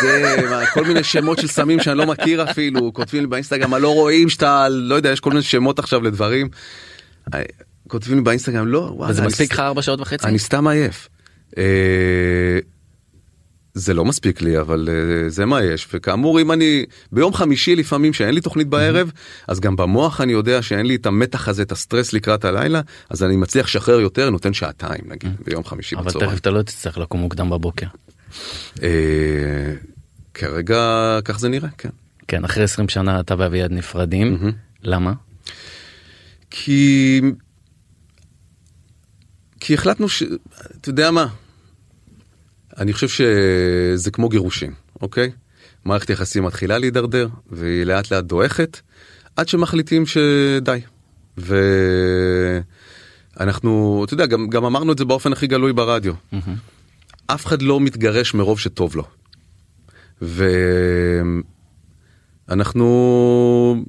[0.00, 0.36] זה,
[0.74, 4.28] כל מיני שמות של סמים שאני לא מכיר אפילו, כותבים לי באינסטגרם, "מה, לא רואים
[4.28, 6.48] שאתה, לא יודע, יש כל מיני שמות עכשיו לדברים.
[7.34, 7.42] אה,
[7.88, 10.26] כותבים לי באינסטגרם, לא, וואלה, אני מספיק לך ארבע שעות וחצי?
[10.26, 11.08] אני סתם עייף.
[13.78, 18.12] זה לא מספיק לי אבל אה, זה מה יש וכאמור אם אני ביום חמישי לפעמים
[18.12, 19.12] שאין לי תוכנית בערב
[19.48, 23.22] אז גם במוח אני יודע שאין לי את המתח הזה את הסטרס לקראת הלילה אז
[23.22, 26.30] אני מצליח לשחרר יותר נותן שעתיים נגיד ביום חמישי אבל בצהריים.
[26.30, 27.86] תכף אתה לא תצטרך לקום מוקדם בבוקר.
[28.82, 28.88] אה,
[30.34, 31.88] כרגע כך זה נראה כן.
[32.28, 34.32] כן, אחרי 20 שנה אתה ואביעד נפרדים.
[34.32, 34.52] מהמם.
[34.82, 35.12] למה?
[36.50, 37.20] כי
[39.60, 40.22] כי החלטנו ש...
[40.80, 41.26] אתה יודע מה?
[42.78, 45.30] אני חושב שזה כמו גירושים, אוקיי?
[45.84, 48.80] מערכת יחסים מתחילה להידרדר והיא לאט לאט דועכת
[49.36, 50.80] עד שמחליטים שדי.
[53.36, 56.14] ואנחנו, אתה יודע, גם, גם אמרנו את זה באופן הכי גלוי ברדיו.
[56.32, 56.56] מהמם.
[57.26, 59.04] אף אחד לא מתגרש מרוב שטוב לו.
[62.48, 63.84] ואנחנו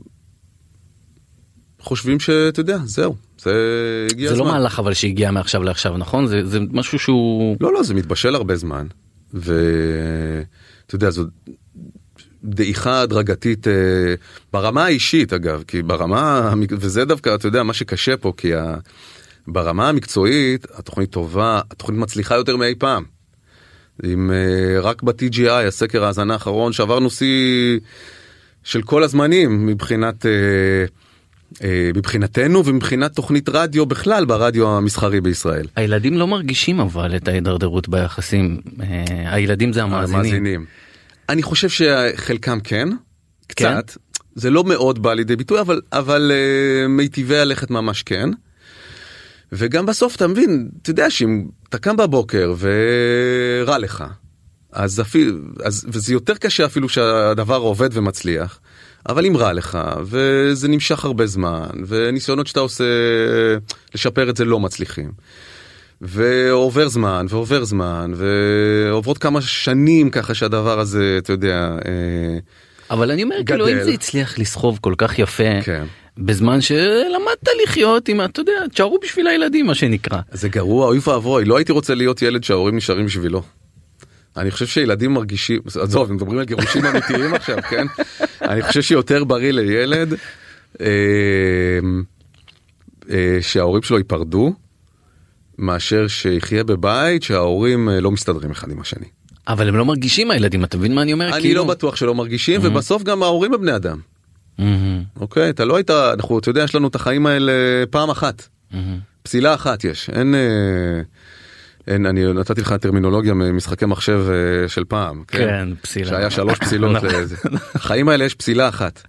[1.79, 4.53] חושבים שאתה יודע, זהו, זה הגיע זה לא הזמן.
[4.57, 6.27] מהלך אבל שהגיע מעכשיו לעכשיו, נכון?
[6.27, 7.57] זה זה משהו שהוא...
[7.61, 8.87] לא, לא, זה מתבשל הרבה זמן,
[9.33, 11.23] ואתה יודע, זו
[12.43, 13.73] דעיכה הדרגתית אה,
[14.53, 18.75] ברמה האישית אגב, כי ברמה, וזה דווקא, אתה יודע, מה שקשה פה, כי ה...
[19.47, 23.03] ברמה המקצועית התוכנית טובה, התוכנית מצליחה יותר מאי פעם.
[24.03, 27.79] עם אה, רק ב-TGI, הסקר ההאזנה האחרון, שעברנו שיא
[28.63, 30.25] של כל הזמנים מבחינת...
[30.25, 30.85] אה,
[31.95, 35.67] מבחינתנו ומבחינת תוכנית רדיו בכלל ברדיו המסחרי בישראל.
[35.75, 38.61] הילדים לא מרגישים אבל את ההידרדרות ביחסים.
[38.81, 40.19] אה, הילדים זה המאזינים.
[40.19, 40.65] המאזינים.
[41.29, 42.89] אני חושב שחלקם כן,
[43.55, 43.81] כן?
[43.81, 43.97] קצת.
[44.35, 48.29] זה לא מאוד בא לידי ביטוי, אבל, אבל uh, מיטיבי הלכת ממש כן.
[49.51, 54.03] וגם בסוף אתה מבין, אתה יודע שאם אתה קם בבוקר ורע לך,
[54.71, 58.59] אז אפילו, אז, וזה יותר קשה אפילו שהדבר עובד ומצליח,
[59.09, 62.83] אבל אם רע לך, וזה נמשך הרבה זמן, וניסיונות שאתה עושה
[63.95, 65.11] לשפר את זה לא מצליחים.
[66.01, 72.39] ועובר זמן ועובר זמן ועוברות כמה שנים ככה שהדבר הזה אתה יודע אה,
[72.91, 73.69] אבל אני אומר, כאילו.
[73.69, 75.83] אם זה הצליח לסחוב כל כך יפה, כן.
[76.17, 80.19] בזמן שלמדת לחיות עם, אתה יודע, תשארו בשביל הילדים, מה שנקרא.
[80.31, 83.41] זה גרוע אוי ואבוי לא הייתי רוצה להיות ילד שההורים נשארים בשבילו.
[84.37, 87.87] אני חושב שילדים מרגישים עזוב מדברים על גירושים אמיתיים עכשיו כן
[88.41, 90.13] אני חושב שיותר בריא לילד
[90.81, 90.87] אה,
[93.09, 94.53] אה, שההורים שלו ייפרדו
[95.57, 99.05] מאשר שיחיה בבית שההורים אה, לא מסתדרים אחד עם השני.
[99.47, 101.33] אבל הם לא מרגישים הילדים, אתה מבין מה אני אומר?
[101.33, 103.99] אני כאילו- לא בטוח שלא מרגישים ובסוף גם ההורים הם בני אדם.
[105.19, 107.51] אוקיי אתה לא היית אנחנו אתה יודע יש לנו את החיים האלה
[107.89, 108.47] פעם אחת.
[109.23, 110.35] פסילה אחת יש אין.
[110.35, 111.01] אה,
[111.89, 116.09] אין, אני נתתי לך טרמינולוגיה ממשחקי מחשב אה, של פעם, כן, פסילה.
[116.09, 117.09] שהיה שלוש פסילות, נכון.
[117.09, 117.35] לזה.
[117.75, 119.01] החיים האלה יש פסילה אחת.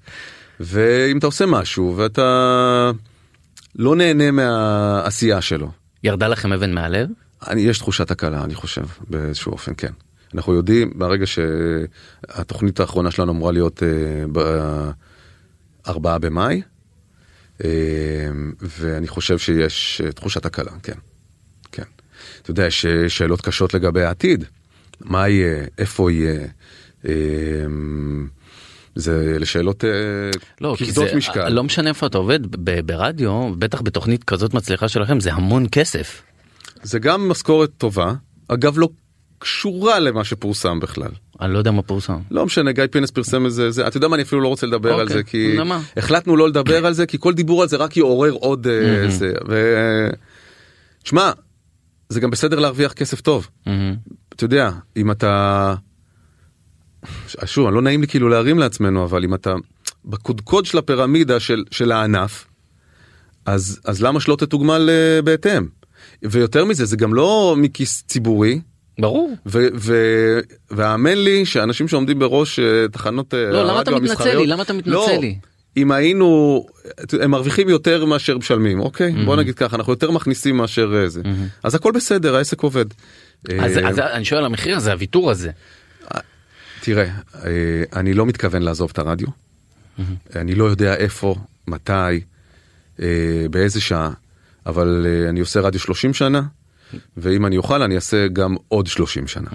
[0.61, 2.91] ואם אתה עושה משהו ואתה
[3.77, 5.71] לא נהנה מהעשייה שלו.
[6.05, 7.09] ירדה לכם אבן מהלב?
[7.49, 9.93] אני, יש תחושת הקלה, אני חושב, באיזשהו אופן, כן.
[10.35, 13.89] אנחנו יודעים, ברגע שהתוכנית האחרונה שלנו אמורה להיות אה,
[14.33, 16.63] ב-4 במאי,
[17.65, 17.69] אה,
[18.63, 20.93] ואני חושב שיש אה, תחושת הקלה, כן.
[20.93, 20.99] כן.
[22.43, 24.45] אתה יודע, יש שאלות קשות לגבי העתיד.
[25.01, 26.47] מה יהיה, איפה יהיה.
[27.09, 27.13] אה,
[28.95, 29.91] זה לשאלות אה,
[30.61, 31.49] לא, כבדות זה, משקל.
[31.49, 36.23] לא משנה איפה אתה עובד, ב- ברדיו, בטח בתוכנית כזאת מצליחה שלכם, זה המון כסף.
[36.83, 38.15] זה גם משכורת טובה,
[38.49, 38.89] אגב לא
[39.39, 41.11] קשורה למה שפורסם בכלל.
[41.41, 42.19] אני לא יודע מה פורסם.
[42.31, 44.95] לא משנה, גיא פינס פרסם איזה, זה, אתה יודע מה, אני אפילו לא רוצה לדבר
[44.95, 45.81] על אוקיי, זה, כי למה?
[45.97, 49.33] החלטנו לא לדבר על זה, כי כל דיבור על זה רק יעורר עוד אה, זה.
[49.49, 49.77] ו...
[51.05, 51.31] שמע,
[52.11, 53.49] זה גם בסדר להרוויח כסף טוב.
[53.67, 53.97] מהמם.
[54.29, 55.75] אתה יודע, אם אתה...
[57.45, 59.55] שוב, לא נעים לי כאילו להרים לעצמנו, אבל אם אתה
[60.05, 62.47] בקודקוד של הפירמידה של, של הענף,
[63.47, 65.67] אז, אז למה שלא תתוגמל אה, בהתאם?
[66.23, 68.61] ויותר מזה, זה גם לא מכיס ציבורי,
[69.01, 69.35] ברור.
[70.71, 74.47] והאמן לי שאנשים שעומדים בראש אה, תחנות אה, לא, למה אתה הרדיו מתנצל המסחריות- לי?
[74.47, 75.39] למה אתה מתנצל לא, לי?
[75.77, 76.67] אם היינו,
[77.21, 79.13] הם מרוויחים יותר מאשר משלמים, אוקיי?
[79.25, 81.23] בוא נגיד ככה, אנחנו יותר מכניסים מאשר אה, זה.
[81.63, 82.85] אז הכל בסדר, העסק עובד.
[83.61, 85.51] אז, אה, אז אני שואל המחיר הזה, הוויתור הזה.
[86.81, 87.05] תראה,
[87.45, 87.51] אה,
[87.93, 89.29] אני לא מתכוון לעזוב את הרדיו.
[90.37, 91.35] אני לא יודע איפה,
[91.67, 92.21] מתי,
[93.51, 94.11] באיזה שעה,
[94.67, 96.43] אבל אני עושה רדיו 30 שנה,
[97.17, 99.51] ואם אני אוכל אני אעשה גם עוד 30 שנה.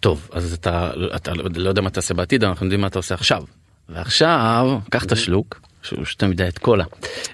[0.00, 3.42] טוב, אז אתה, אתה לא יודע מה תעשה בעתיד, אנחנו יודעים מה אתה עושה עכשיו.
[3.88, 6.84] ועכשיו, קח את השלוק, שהוא שותה מדי את קולה.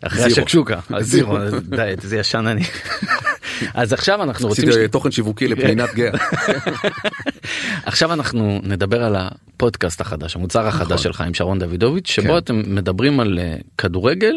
[0.03, 0.33] אחרי זירו.
[0.33, 2.63] השקשוקה, הזירו, די, זה ישן אני.
[3.75, 4.69] אז עכשיו אנחנו רוצים...
[4.69, 6.13] אה, תוכן שיווקי לפנינת גאה.
[7.87, 12.41] עכשיו אנחנו נדבר על הפודקאסט החדש, המוצר החדש שלך עם שרון דוידוביץ', שבו נכון.
[12.41, 12.45] כן.
[12.45, 14.35] אתם מדברים על אה, כדורגל.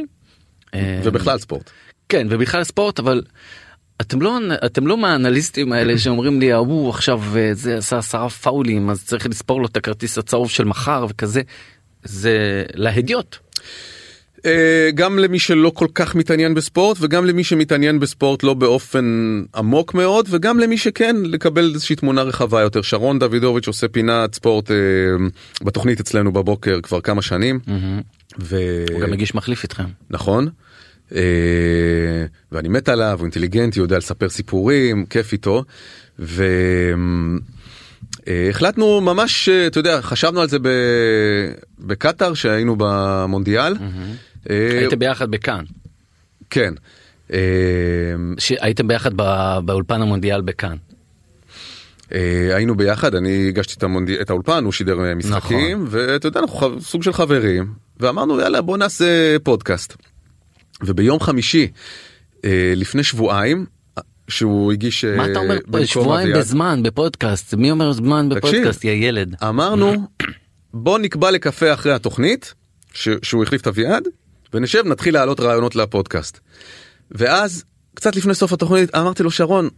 [0.73, 1.69] אה, ובכלל ספורט.
[2.09, 3.21] כן, ובכלל ספורט, אבל
[4.01, 8.89] אתם לא, אתם לא מהאנליסטים האלה שאומרים לי, ההוא עכשיו אה, זה עשה עשרה פאולים,
[8.89, 11.41] אז צריך לספור לו את הכרטיס הצהוב של מחר וכזה.
[12.05, 13.37] זה להדיוט.
[14.45, 19.05] אה, גם למי שלא כל כך מתעניין בספורט וגם למי שמתעניין בספורט לא באופן
[19.55, 22.81] עמוק מאוד וגם למי שכן לקבל איזושהי תמונה רחבה יותר.
[22.81, 24.75] שרון דוידוביץ' עושה פינת ספורט אה,
[25.63, 27.59] בתוכנית אצלנו בבוקר כבר כמה שנים.
[28.39, 28.57] ו...
[28.91, 29.85] הוא גם מגיש מחליף איתכם.
[30.09, 30.47] נכון.
[31.15, 31.21] אה,
[32.51, 35.63] ואני מת עליו, הוא אינטליגנטי, יודע לספר סיפורים, כיף איתו.
[38.27, 40.57] והחלטנו ממש, אה, אתה יודע, חשבנו על זה
[41.79, 43.75] בקטאר שהיינו במונדיאל.
[44.49, 45.65] אה, הייתם ביחד בכאן.
[46.49, 46.73] כן.
[47.33, 47.39] אה,
[48.59, 49.11] הייתם ביחד
[49.65, 50.75] באולפן המונדיאל בכאן.
[52.13, 54.21] אה, היינו ביחד, אני הגשתי את, המונדי...
[54.21, 55.99] את האולפן, הוא שידר אה, משחקים, נכון.
[55.99, 59.95] ואתה יודע, אנחנו סוג של חברים, ואמרנו יאללה בוא נעשה פודקאסט.
[60.81, 61.67] וביום חמישי,
[62.45, 63.65] אה, לפני שבועיים, אה,
[64.27, 65.05] שהוא הגיש...
[65.05, 65.57] אה, מה אתה אומר?
[65.65, 67.53] במקום שבועיים אביעד, בזמן בפודקאסט.
[67.53, 68.29] מי אומר זמן.
[68.29, 69.35] בפודקאסט, יא ילד?
[69.43, 70.07] אמרנו,
[70.73, 72.53] בוא נקבע לקפה אחרי התוכנית,
[72.93, 73.09] ש...
[73.21, 74.03] שהוא החליף את אביעד,
[74.53, 76.39] ונשב נתחיל להעלות רעיונות לפודקאסט.
[77.11, 77.63] ואז,
[77.93, 79.69] קצת לפני סוף התוכנית, אמרתי לו, שרון,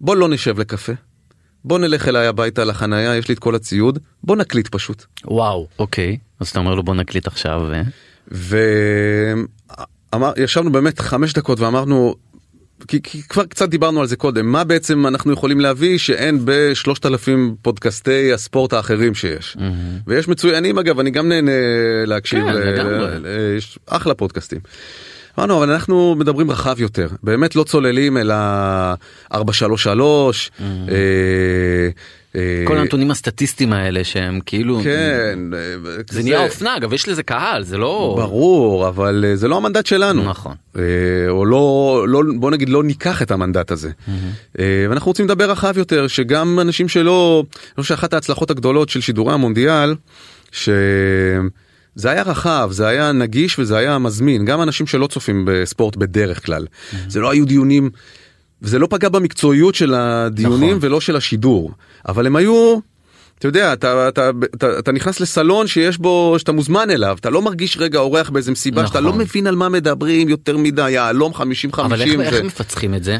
[0.00, 0.92] בוא לא נשב לקפה.
[1.64, 5.04] בוא נלך אליי הביתה לחנייה, יש לי את כל הציוד, בוא נקליט פשוט.
[5.24, 6.18] וואו, אוקיי.
[6.40, 7.62] אז אתה אומר לו בוא נקליט עכשיו.
[8.32, 9.32] ו-
[10.36, 12.14] וישבנו באמת חמש דקות ואמרנו,
[12.88, 17.06] כי, כי כבר קצת דיברנו על זה קודם, מה בעצם אנחנו יכולים להביא שאין בשלושת
[17.06, 19.56] אלפים פודקאסטי הספורט האחרים שיש.
[20.06, 21.52] ויש מצוינים אגב, אני גם נהנה
[22.06, 22.94] להקשיב, כן, ל- לגמרי.
[23.20, 24.58] ל- יש אחלה פודקאסטים.
[25.38, 28.34] אמרנו אבל אנחנו מדברים רחב יותר באמת לא צוללים אלא
[29.34, 31.88] 433 אה, אה,
[32.66, 35.38] כל הנתונים הסטטיסטיים האלה שהם כאילו כן
[36.10, 39.86] זה נהיה אופנה אגב יש לזה קהל זה לא ברור אבל אה, זה לא המנדט
[39.86, 40.24] שלנו.
[40.24, 40.54] נכון.
[40.76, 40.82] אה,
[41.28, 43.90] או לא לא בוא נגיד לא ניקח את המנדט הזה.
[44.58, 47.44] אה, ואנחנו רוצים לדבר רחב יותר שגם אנשים שלא
[47.76, 49.94] אני חושב שאחת ההצלחות הגדולות של שידורי המונדיאל.
[50.52, 50.70] שזה
[52.04, 54.44] היה רחב זה היה נגיש וזה היה מזמין.
[54.44, 56.66] גם אנשים שלא צופים בספורט בדרך כלל.
[57.08, 57.90] זה לא היו דיונים
[58.62, 60.78] וזה לא פגע במקצועיות של הדיונים נכון.
[60.80, 61.72] ולא של השידור
[62.08, 62.78] אבל הם היו.
[63.38, 67.42] אתה יודע אתה, אתה, אתה, אתה נכנס לסלון שיש בו שאתה מוזמן אליו אתה לא
[67.42, 69.20] מרגיש רגע אורח באיזה מסיבה שאתה לא נכון.
[69.20, 73.18] מבין על מה מדברים יותר מדי יהלום 50 אבל איך 50 איך מפצחים את זה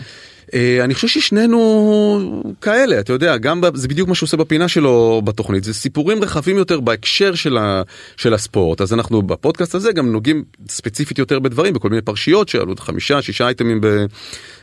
[0.54, 5.22] אה, אני חושב ששנינו כאלה אתה יודע גם זה בדיוק מה שהוא עושה בפינה שלו
[5.24, 7.82] בתוכנית זה סיפורים רחבים יותר בהקשר של, ה,
[8.16, 12.74] של הספורט אז אנחנו בפודקאסט הזה גם נוגעים ספציפית יותר בדברים בכל מיני פרשיות שעלו
[12.78, 13.86] חמישה שישה אייטמים ב,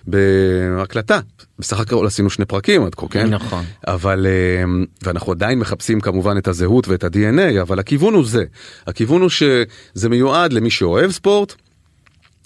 [0.08, 1.20] בהקלטה
[1.60, 3.66] בסך הכל עשינו שני פרקים עד כה כן נכון.
[3.88, 4.64] אבל אה,
[5.03, 8.43] ואנחנו עדיין מחפשים כמובן את הזהות ואת ה-DNA אבל הכיוון הוא זה
[8.88, 11.56] הכיוון הוא שזה מיועד למי שאוהב ספורט.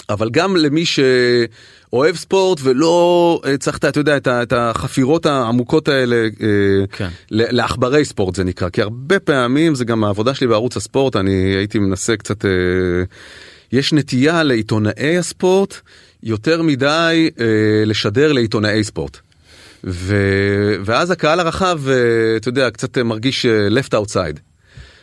[0.09, 6.85] אבל גם למי שאוהב ספורט ולא אה, צריך, אתה יודע, את החפירות העמוקות האלה אה,
[6.91, 7.07] כן.
[7.29, 11.79] לעכברי ספורט זה נקרא, כי הרבה פעמים זה גם העבודה שלי בערוץ הספורט, אני הייתי
[11.79, 12.45] מנסה קצת,
[13.71, 15.81] יש נטייה לעיתונאי הספורט
[16.23, 17.45] יותר מדי אה,
[17.85, 19.17] לשדר לעיתונאי ספורט.
[19.83, 20.15] ו...
[20.85, 24.39] ואז הקהל הרחב, אה, אתה יודע, קצת אה, מרגיש אה, left outside.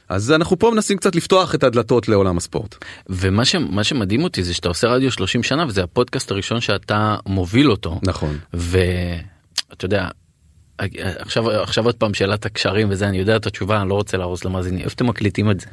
[0.08, 2.84] אז אנחנו פה מנסים קצת לפתוח את הדלתות לעולם הספורט.
[3.08, 7.16] ומה ש, מה שמדהים אותי זה שאתה עושה רדיו 30 שנה וזה הפודקאסט הראשון שאתה
[7.26, 8.00] מוביל אותו.
[8.02, 8.38] נכון.
[8.54, 10.08] ואתה יודע,
[11.18, 14.44] עכשיו עכשיו עוד פעם שאלת הקשרים וזה אני יודע את התשובה אני לא רוצה להרוס
[14.44, 15.66] למאזינים איפה אתם מקליטים את זה.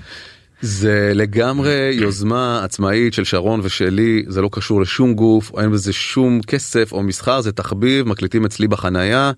[0.61, 6.41] זה לגמרי יוזמה עצמאית של שרון ושלי, זה לא קשור לשום גוף, אין בזה שום
[6.41, 9.31] כסף או מסחר, זה תחביב, מקליטים אצלי בחנייה,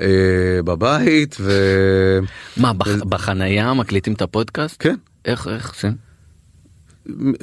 [0.00, 0.06] אה,
[0.64, 1.52] בבית, ו...
[2.56, 4.76] מה בח, בחנייה מקליטים את הפודקאסט?
[4.78, 4.94] כן,
[5.24, 5.88] איך איך זה?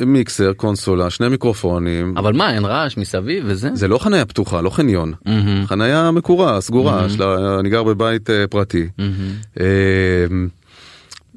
[0.05, 2.13] מיקסר, קונסולה, שני מיקרופונים.
[2.17, 3.69] אבל מה אין רעש מסביב וזה?
[3.73, 5.13] זה לא חנייה פתוחה, לא חניון.
[5.25, 5.65] מהמם.
[5.65, 8.89] חנייה מקורה, סגורה, שלה, אני גר בבית אה, פרטי.
[8.97, 9.13] מהמם.
[9.59, 9.65] אה,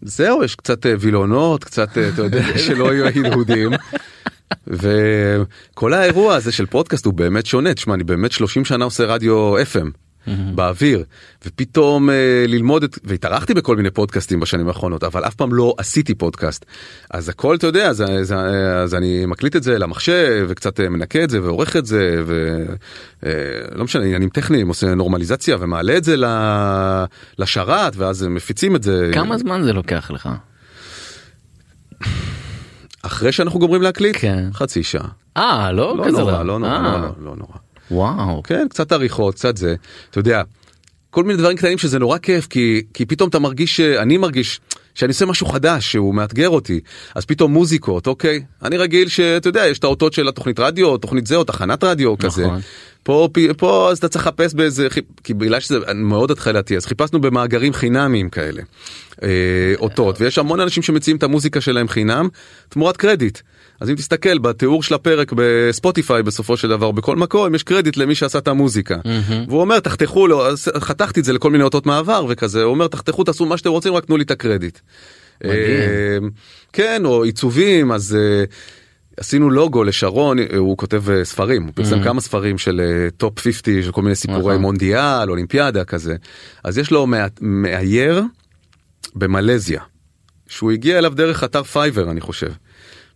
[0.05, 3.71] זהו, יש קצת אה, וילונות, קצת, אה, אתה יודע, שלא יהיו הדהודים.
[4.67, 9.57] וכל האירוע הזה של פודקאסט הוא באמת שונה, תשמע, אני באמת 30 שנה עושה רדיו
[9.57, 9.89] FM.
[10.55, 11.05] באוויר
[11.47, 16.15] ופתאום אה, ללמוד את והתארחתי בכל מיני פודקאסטים בשנים האחרונות אבל אף פעם לא עשיתי
[16.15, 16.65] פודקאסט
[17.11, 18.35] אז הכל אתה יודע אז, אז,
[18.85, 22.23] אז אני מקליט את זה למחשב וקצת אה, מנקה את זה ועורך את זה
[23.23, 27.05] ולא משנה עניינים טכניים עושה נורמליזציה ומעלה את זה ל-
[27.39, 30.29] לשרת ואז מפיצים את זה כמה זמן זה לוקח לך?
[33.03, 34.49] אחרי שאנחנו גומרים להקליט כן.
[34.53, 36.43] חצי שעה אה לא לא כזה נורא רע.
[36.43, 37.64] לא נורא אה, לא נורא, לא נורא.
[37.91, 38.43] וואו.
[38.43, 39.75] כן קצת עריכות קצת זה
[40.11, 40.43] אתה יודע
[41.11, 44.61] כל מיני דברים קטנים שזה נורא כיף כי כי פתאום אתה מרגיש אני מרגיש
[44.95, 46.81] שאני עושה משהו חדש שהוא מאתגר אותי
[47.15, 50.99] אז פתאום מוזיקות אוקיי אני רגיל שאתה יודע יש את האותות של התוכנית רדיו או
[50.99, 52.47] תוכנית זה או תחנת רדיו כזה.
[52.47, 52.61] נכון.
[53.03, 54.89] פה פ- פה אז אתה צריך לחפש באיזה
[55.25, 58.63] כי בגלל שזה מאוד התחלתי אז חיפשנו במאגרים חינמיים כאלה
[59.23, 59.29] אה,
[59.77, 62.29] אותות ויש המון אנשים שמציעים את המוזיקה שלהם חינם
[62.69, 63.39] תמורת קרדיט.
[63.85, 68.15] אז אם תסתכל בתיאור של הפרק בספוטיפיי בסופו של דבר בכל מקום יש קרדיט למי
[68.15, 68.97] שעשה את המוזיקה.
[69.49, 72.87] והוא אומר תחתכו לו אז חתכתי את זה לכל מיני אותות מעבר וכזה הוא אומר
[72.87, 74.79] תחתכו תעשו מה שאתם רוצים רק תנו לי את הקרדיט.
[75.45, 75.51] אה,
[76.73, 78.45] כן או עיצובים אז אה,
[79.17, 82.81] עשינו לוגו לשרון אה, הוא כותב אה, ספרים הוא פרסם כמה ספרים של
[83.17, 84.63] top 50 של כל מיני סיפורי נכון.
[84.63, 86.17] מונדיאל אולימפיאדה כזה
[86.65, 88.23] אז יש לו מא- מאייר
[89.15, 89.81] במלזיה
[90.49, 92.51] שהוא הגיע אליו דרך אתר Fiverr אני חושב.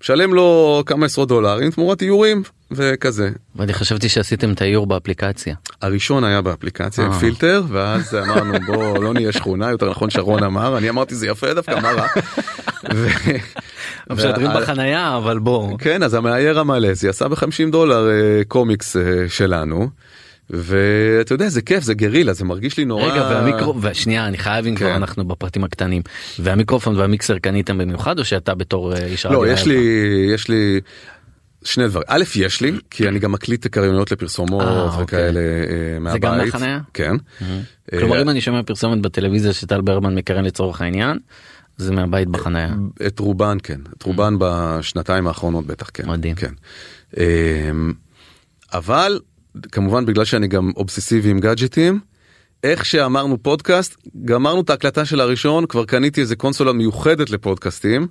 [0.03, 3.30] משלם לו כמה עשרות דולרים תמורת איורים וכזה.
[3.57, 5.55] ואני חשבתי שעשיתם את האיור באפליקציה.
[5.82, 7.18] הראשון היה באפליקציה עם אה.
[7.18, 11.55] פילטר ואז אמרנו בוא לא נהיה שכונה יותר נכון שרון אמר אני אמרתי זה יפה
[11.55, 12.07] דווקא מה רע.
[14.11, 15.78] משדרים בחנייה אבל בוא.
[15.78, 19.88] כן אז המאייר המלזי עשה ב-50 דולר אה, קומיקס אה, שלנו.
[20.51, 24.66] ואתה יודע זה כיף זה גרילה זה מרגיש לי נורא רגע והמיקרו ושנייה אני חייב
[24.66, 24.94] אם כבר כן.
[24.94, 26.03] אנחנו בפרטים הקטנים
[26.38, 29.26] והמיקרופון והמיקסר קניתם במיוחד או שאתה בתור אה, איש?
[29.26, 29.80] לא יש לי
[30.34, 30.80] יש לי
[31.64, 35.03] שני דברים א' יש לי כי אני גם מקליט קרייניות לפרסומות אה, אוקיי.
[35.05, 36.22] וכאלה אה, מהבית.
[36.22, 36.80] גם מהחניה?
[36.94, 37.16] כן.
[37.40, 38.01] לך?
[38.01, 41.18] כלומר אם אני שומע פרסומת בטלוויזיה שטל ברמן מקרן לצורך העניין
[41.76, 42.74] זה מהבית בחנייה.
[43.07, 46.36] את רובן כן את רובן בשנתיים האחרונות בטח כן מדהים.
[46.36, 46.53] כן
[48.72, 49.20] אבל
[49.72, 52.00] כמובן בגלל שאני גם אובססיבי עם גאדג'טים
[52.64, 58.06] איך שאמרנו פודקאסט גמרנו את ההקלטה של הראשון כבר קניתי איזה קונסולה מיוחדת לפודקאסטים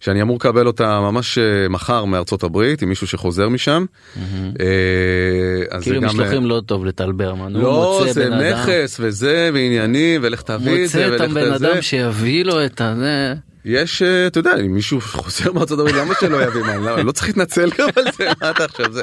[0.00, 3.84] שאני אמור לקבל אותה ממש אה, מחר מארצות הברית עם מישהו שחוזר משם.
[4.16, 7.52] אה, כאילו זה משלוחים לא טוב לטל ברמן.
[7.52, 11.52] לא זה בן אדם- מכס וזה ועניינים ולך תביא את זה מוצא את ולך הבן.
[11.52, 13.34] אדם שיביא לו את הזה.
[13.64, 17.12] יש אה, אתה יודע אם מישהו חוזר מארצות הברית למה שלא יביא מה לא, לא
[17.12, 19.02] צריך להתנצל גם על זה מה אתה עכשיו זה.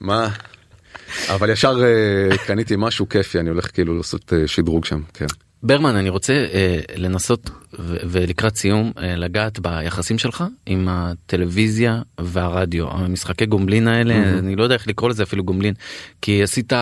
[0.00, 0.28] מה.
[1.28, 5.26] אבל ישר אה, קניתי משהו כיפי אני הולך כאילו לעשות אה, שדרוג שם כן.
[5.62, 12.90] ברמן אני רוצה אה, לנסות ו- ולקראת סיום אה, לגעת ביחסים שלך עם הטלוויזיה והרדיו
[12.90, 14.38] המשחקי גומלין האלה מהמם.
[14.38, 15.74] אני לא יודע איך לקרוא לזה אפילו גומלין
[16.22, 16.72] כי עשית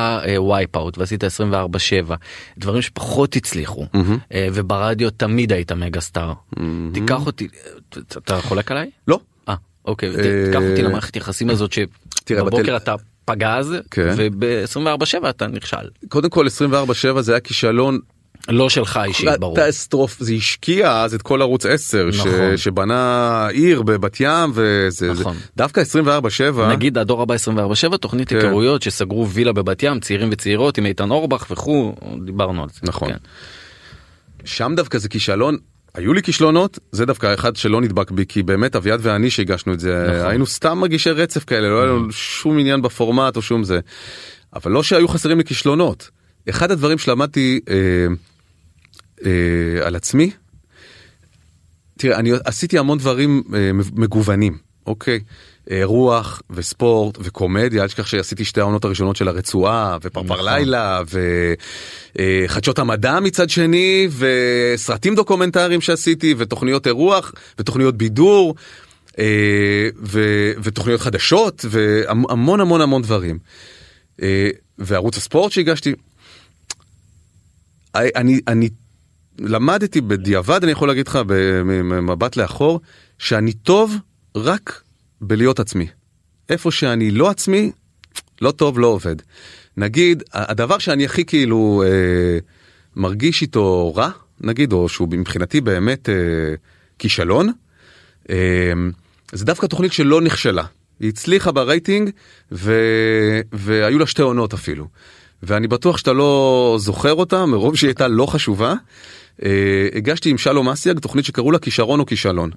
[0.49, 2.17] Wipeout ועשית 24 7
[2.59, 4.19] דברים שפחות הצליחו מהמם.
[4.35, 6.91] אה, וברדיו תמיד היית mega star מהמם.
[6.95, 7.49] תיקח אותי
[8.19, 8.91] אתה- חולק עליי?
[9.09, 9.21] לא.
[9.49, 9.55] אה
[9.85, 10.15] אוקיי אה,
[10.47, 12.95] תיקח אותי למערכת יחסים הזאת שבבוקר אתה
[13.29, 14.15] פגז כן.
[14.17, 15.77] וב-24 7 אתה נכשל
[16.09, 17.99] קודם כל 24/7 זה היה כישלון
[18.49, 19.57] לא שלך אישית ברור.
[19.57, 22.57] catastrophe זה השקיע אז את כל ערוץ 10 ש- נכון.
[22.57, 25.37] שבנה עיר בבת ים וזה זה- נכון.
[25.57, 28.37] דווקא 24/7 נגיד הדור הבא 24 7 תוכנית כן.
[28.37, 32.81] היכרויות שסגרו וילה בבת ים צעירים וצעירות עם איתן אורבך וכו' דיברנו על זה.
[32.83, 33.09] נכון.
[33.13, 33.17] כן.
[34.45, 35.57] שם דווקא זה כישלון
[35.99, 39.81] היו לי כישלונות, זה דווקא אחד שלא נדבק בי, כי באמת אביעד ואני שהגשנו את
[39.81, 40.31] זה, נכון.
[40.31, 43.81] היינו סתם מגישי רצף כאלה, לא היה לנו שום עניין בפורמט או שום זה.
[44.55, 46.11] אבל לא שהיו חסרים לי כישלונות.
[46.49, 47.75] אחד הדברים שלמדתי אה,
[49.27, 50.31] אה, על עצמי,
[51.99, 55.21] תראה, אני עשיתי המון דברים אה, מגוונים, אוקיי?
[55.71, 60.45] אה, רוח וספורט וקומדיה, אל תשכח שעשיתי שתי העונות הראשונות של הרצועה ופרפר נכון.
[60.45, 61.03] לילה
[62.17, 68.55] וחדשות המדע מצד שני וסרטים דוקומנטריים שעשיתי ותוכניות אירוח ותוכניות בידור
[69.19, 73.39] אה, ו- ותוכניות חדשות והמון המון המון דברים.
[74.23, 75.95] אה, וערוץ הספורט שהגשתי.
[77.97, 78.69] אה, אני, אני
[79.39, 82.81] למדתי בדיעבד, אני יכול להגיד לך במבט לאחור,
[83.19, 83.95] שאני טוב
[84.37, 84.83] רק
[85.21, 85.87] בלהיות עצמי.
[86.49, 87.73] איפה שאני לא עצמי,
[88.43, 89.17] לא טוב, לא עובד.
[89.77, 92.39] נגיד, הדבר שאני הכי כאילו אה,
[92.97, 94.11] מרגיש איתו רע,
[94.41, 96.15] נגיד, או שהוא מבחינתי באמת אה,
[96.99, 97.53] כישלון,
[98.31, 98.37] אה,
[99.33, 100.65] זה דווקא תוכנית שלא נכשלה.
[101.01, 102.11] היא הצליחה ברייטינג
[102.53, 102.75] ו...
[103.53, 104.89] והיו לה שתי עונות אפילו.
[105.43, 108.75] ואני בטוח שאתה לא זוכר אותה מרוב שהיא הייתה לא חשובה.
[109.45, 112.51] אה, הגשתי עם שלום אסיאג תוכנית שקראו לה כישרון או כישלון.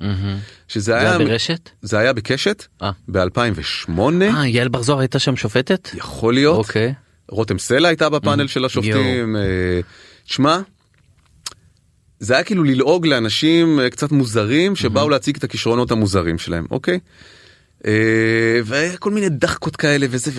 [0.67, 1.69] שזה זה היה ברשת?
[1.81, 2.91] זה היה בקשת אה.
[3.07, 5.89] ב-2008 אה, יעל בר זוהר הייתה שם שופטת?
[5.93, 6.93] יכול להיות אוקיי.
[7.29, 9.35] רותם סלע הייתה בפאנל של השופטים.
[9.35, 9.79] אה,
[10.25, 10.59] שמע,
[12.19, 16.99] זה היה כאילו ללעוג לאנשים קצת מוזרים שבאו להציג את הכישרונות המוזרים שלהם, אוקיי?
[17.87, 20.31] אה, וכל מיני דחקות כאלה וזה,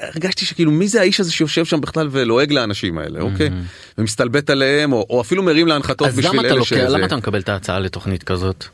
[0.00, 3.50] והרגשתי שכאילו מי זה האיש הזה שיושב שם בכלל ולועג לאנשים האלה, אוקיי?
[3.98, 6.88] ומסתלבט עליהם, או או אפילו מרים להנחתות אז בשביל אלה לוקח, שזה.
[6.88, 8.64] למה אתה מקבל את ההצעה לתוכנית כזאת?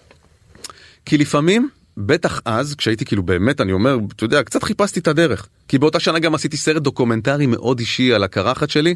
[1.06, 5.46] כי לפעמים, בטח אז, כשהייתי כאילו באמת, אני אומר, אתה יודע, קצת חיפשתי את הדרך.
[5.68, 8.94] כי באותה שנה גם עשיתי סרט דוקומנטרי מאוד אישי על הקרחת שלי,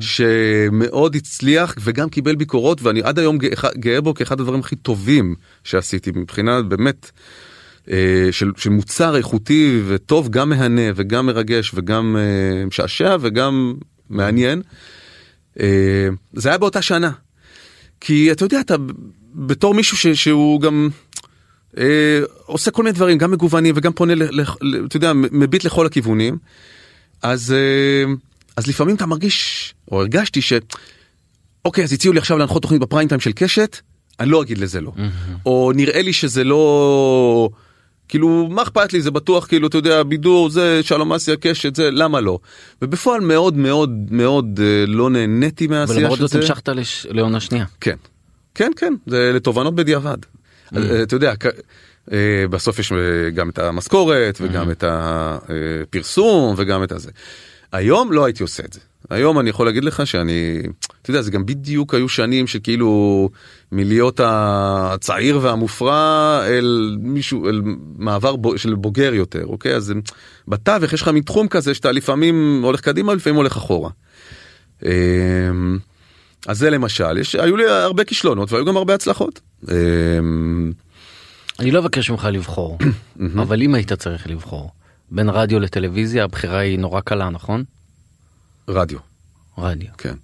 [0.00, 3.38] שמאוד הצליח וגם קיבל ביקורות, ואני עד היום
[3.76, 5.34] גאה, בו כאחד הדברים הכי טובים
[5.64, 7.10] שעשיתי, מבחינה באמת
[8.30, 13.74] של, של מוצר איכותי וטוב, גם מהנה וגם מרגש וגם אה, משעשע וגם
[14.10, 14.62] מעניין.
[15.60, 17.10] אה, זה היה באותה שנה.
[18.00, 18.74] כי אתה יודע, אתה
[19.34, 20.88] בתור מישהו ש, שהוא גם
[21.78, 25.64] אה, עושה כל מיני דברים, גם מגוונים וגם פונה, ל, ל, ל, אתה יודע, מביט
[25.64, 26.38] לכל הכיוונים,
[27.22, 28.12] אז, אה,
[28.56, 30.52] אז לפעמים אתה מרגיש, או הרגשתי ש...
[31.64, 33.76] אוקיי, אז הציעו לי עכשיו להנחות תוכנית בפריים טיים של קשת,
[34.20, 34.92] אני לא אגיד לזה לא.
[35.46, 37.50] או נראה לי שזה לא...
[38.10, 41.90] כאילו, מה אכפת לי, זה בטוח, כאילו, אתה יודע, בידור, זה, שלום אסיה, קשת, זה,
[41.90, 42.38] למה לא?
[42.82, 46.00] ובפועל מאוד מאוד מאוד אה, לא נהניתי מהעשייה של זה.
[46.00, 47.64] ולמרות זאת המשכת לש- לעונה שנייה.
[47.80, 47.96] כן,
[48.54, 50.16] כן, כן, זה לתובנות בדיעבד.
[50.76, 51.34] אה, אתה יודע,
[52.12, 52.18] אה,
[52.50, 52.92] בסוף יש
[53.34, 57.10] גם את המשכורת וגם את הפרסום וגם את הזה.
[57.72, 58.80] היום לא הייתי עושה את זה.
[59.10, 60.62] היום אני יכול להגיד לך שאני,
[61.02, 63.28] אתה יודע, זה גם בדיוק היו שנים שכאילו
[63.72, 67.62] מלהיות הצעיר והמופרע אל מישהו, אל
[67.96, 69.74] מעבר בו- של בוגר יותר, אוקיי?
[69.74, 69.94] אז
[70.48, 73.90] בתווך יש לך מין תחום כזה שאתה לפעמים הולך קדימה, לפעמים הולך אחורה.
[74.84, 75.78] אמ,
[76.46, 79.40] אז זה למשל, יש, היו לי הרבה כישלונות והיו גם הרבה הצלחות.
[79.70, 80.72] אמ,
[81.58, 82.78] אני לא אבקש ממך לבחור,
[83.42, 84.70] אבל אם היית צריך לבחור
[85.10, 87.64] בין רדיו לטלוויזיה הבחירה היא נורא קלה נכון?
[88.70, 88.98] רדיו,
[89.58, 89.88] רדיו.
[89.98, 90.14] כן.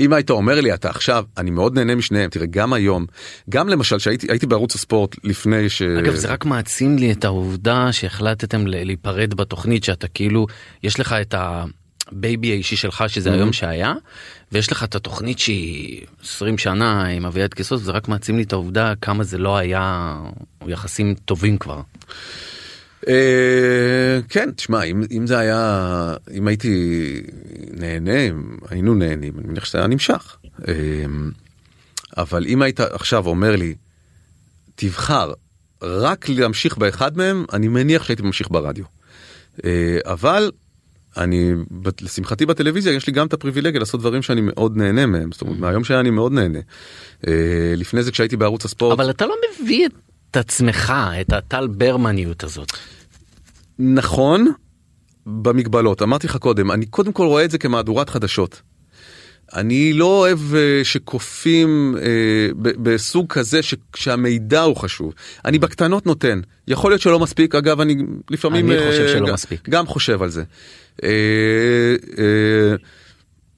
[0.00, 3.06] אם היית אומר לי אתה עכשיו אני מאוד נהנה משניהם תראה גם היום
[3.50, 5.82] גם למשל שהייתי הייתי בערוץ הספורט לפני ש...
[5.82, 10.46] אגב זה רק מעצים לי את העובדה שהחלטתם להיפרד בתוכנית שאתה כאילו
[10.82, 13.94] יש לך את הבייבי האישי שלך שזה היום שהיה
[14.52, 18.52] ויש לך את התוכנית שהיא 20 שנה עם אביעד קיסוס זה רק מעצים לי את
[18.52, 20.16] העובדה כמה זה לא היה
[20.66, 21.80] יחסים טובים כבר.
[23.08, 27.12] אה, כן תשמע אם, אם זה היה אם הייתי
[27.72, 30.36] נהנה אם היינו נהנים אני מניח שזה היה נמשך.
[30.68, 30.74] אה,
[32.16, 33.74] אבל אם היית עכשיו אומר לי
[34.74, 35.32] תבחר
[35.82, 38.84] רק להמשיך באחד מהם אני מניח שהייתי ממשיך ברדיו.
[39.64, 40.50] אה, אבל
[41.16, 41.52] אני
[42.00, 45.32] לשמחתי בטלוויזיה יש לי גם את הפריבילגיה לעשות דברים שאני מאוד נהנה מהם.
[45.32, 46.58] זאת אומרת מהיום שהיה אני מאוד נהנה.
[47.76, 49.88] לפני זה כשהייתי בערוץ הספורט אבל אתה לא מביא
[50.30, 52.72] את עצמך את הטל ברמניות הזאת.
[53.78, 54.46] נכון
[55.26, 58.62] במגבלות אמרתי לך קודם אני קודם כל רואה את זה כמהדורת חדשות.
[59.54, 65.14] אני לא אוהב אה, שכופים אה, בסוג כזה ש- שהמידע הוא חשוב
[65.44, 67.96] אני בקטנות נותן יכול להיות שלא מספיק אגב אני
[68.30, 69.68] לפעמים אני חושב אה, שלא גם- מספיק.
[69.68, 70.42] גם חושב על זה.
[71.04, 71.08] אה,
[72.18, 72.74] אה,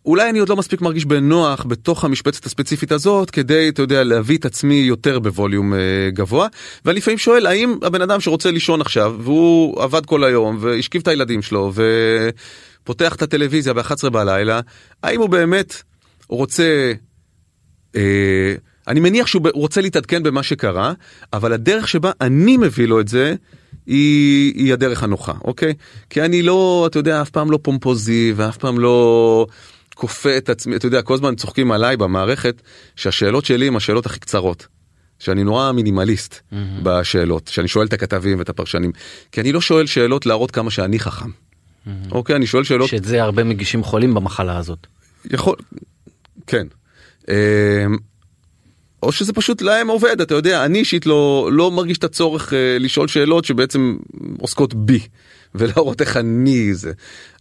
[0.06, 4.38] אולי אני עוד לא מספיק מרגיש בנוח בתוך המשבצת הספציפית הזאת כדי אתה יודע להביא
[4.38, 5.78] את עצמי יותר בווליום אה,
[6.12, 6.48] גבוה
[6.84, 11.08] ואני לפעמים שואל האם הבן אדם שרוצה לישון עכשיו והוא עבד כל היום והשכיב את
[11.08, 11.72] הילדים שלו
[12.82, 14.60] ופותח את הטלוויזיה ב-11 בלילה
[15.02, 15.82] האם הוא באמת
[16.28, 16.92] רוצה
[17.96, 18.54] אה,
[18.88, 20.92] אני מניח שהוא רוצה להתעדכן במה שקרה,
[21.32, 23.34] אבל הדרך שבה אני מביא לו את זה,
[23.86, 25.74] היא, היא הדרך הנוחה, אוקיי?
[26.10, 29.46] כי אני לא, אתה יודע, אף פעם לא פומפוזי ואף פעם לא
[30.00, 32.62] כופה את עצמי, אתה יודע, כל הזמן צוחקים עליי במערכת,
[32.96, 34.66] שהשאלות שלי הן השאלות הכי קצרות.
[35.18, 36.56] שאני נורא מינימליסט mm-hmm.
[36.82, 38.92] בשאלות, שאני שואל את הכתבים ואת הפרשנים,
[39.32, 41.28] כי אני לא שואל שאלות להראות כמה שאני חכם.
[41.28, 41.90] Mm-hmm.
[42.12, 42.88] אוקיי, אני שואל שאלות...
[42.88, 44.86] שאת זה הרבה מגישים חולים במחלה הזאת.
[45.30, 45.56] יכול,
[46.46, 46.66] כן.
[47.28, 47.34] אמ,
[49.02, 52.76] או שזה פשוט להם עובד, אתה יודע, אני אישית לא, לא מרגיש את הצורך אה,
[52.80, 53.96] לשאול שאלות שבעצם
[54.38, 55.00] עוסקות בי,
[55.54, 56.92] ולהראות איך אני זה.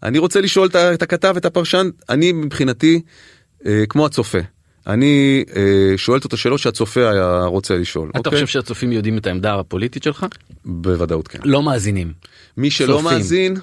[0.03, 3.01] אני רוצה לשאול את הכתב, את הפרשן, אני מבחינתי
[3.65, 4.39] אה, כמו הצופה.
[4.87, 8.09] אני אה, שואל את השאלות שהצופה היה רוצה לשאול.
[8.09, 8.31] אתה אוקיי?
[8.31, 10.25] חושב שהצופים יודעים את העמדה הפוליטית שלך?
[10.65, 11.39] בוודאות כן.
[11.43, 12.13] לא מאזינים.
[12.57, 13.17] מי שלא צופים.
[13.17, 13.55] מאזין,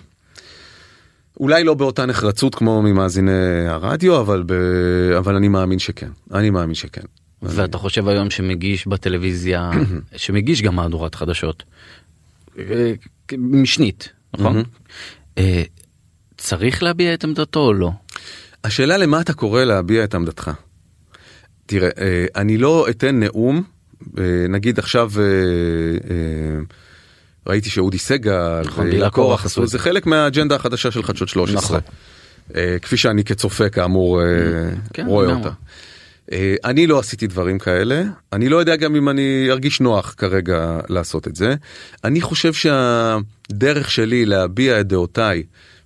[1.41, 4.53] אולי לא באותה נחרצות כמו ממאזיני הרדיו, אבל, ב...
[5.19, 6.11] אבל אני מאמין שכן.
[6.35, 7.03] אני מאמין שכן.
[7.43, 9.71] ואתה חושב היום שמגיש בטלוויזיה,
[10.17, 11.63] שמגיש גם מהדורת חדשות,
[12.59, 12.93] אה,
[13.39, 14.09] משנית,
[14.39, 14.63] נכון?
[15.39, 15.63] אה,
[16.37, 17.91] צריך להביע את עמדתו או לא?
[18.65, 20.51] השאלה למה אתה קורא להביע את עמדתך.
[21.67, 23.63] תראה, אה, אני לא אתן נאום,
[24.19, 25.11] אה, נגיד עכשיו
[27.47, 31.79] ראיתי שאודי סגל נכון, והילה הילה קורח עשו זה חלק מהאג'נדה החדשה של חדשות 13.
[31.79, 31.91] נכון.
[32.83, 34.21] כפי שאני כצופה כאמור
[34.93, 35.33] כן, רואה.
[35.35, 35.51] אותה.
[36.33, 38.03] אה, אני לא עשיתי דברים כאלה,
[38.33, 41.55] אני לא יודע גם אם אני ארגיש נוח כרגע לעשות את זה.
[42.05, 45.43] אני חושב שהדרך שלי להביע את דעותיי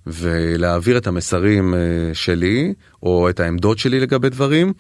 [0.06, 1.78] ולהעביר את המסרים אה,
[2.12, 4.72] שלי, או את העמדות שלי לגבי דברים,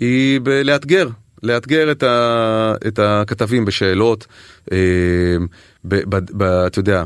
[0.00, 1.08] היא בלאתגר,
[1.42, 4.26] לאתגר את, ה, את הכתבים בשאלות,
[4.72, 4.78] אה,
[5.84, 7.04] ב, ב, ב, אתה יודע,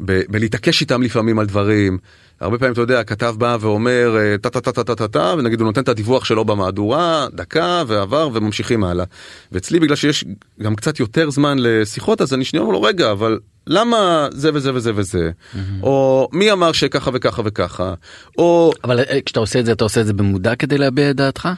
[0.00, 1.98] ב, בלהתעקש איתם לפעמים על דברים.
[2.40, 5.34] הרבה פעמים אתה יודע, הכתב בא ואומר אה, טה טה טה טה טה טה טה,
[5.38, 9.04] ונגיד הוא נותן את הדיווח שלו במהדורה, דקה ועבר וממשיכים הלאה.
[9.52, 10.24] ואצלי בגלל שיש
[10.62, 14.74] גם קצת יותר זמן לשיחות, אז אני שנייה אומר לו רגע, אבל למה זה וזה
[14.74, 15.30] וזה וזה?
[15.82, 17.94] או מי אמר שככה וככה וככה?
[18.38, 21.16] או אבל אה, כשאתה עושה את זה, אתה עושה את זה במודע כדי להביע את
[21.16, 21.48] דעתך?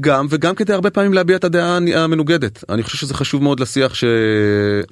[0.00, 2.64] גם וגם כדי הרבה פעמים להביע את הדעה המנוגדת.
[2.68, 4.04] אני חושב שזה חשוב מאוד לשיח ש...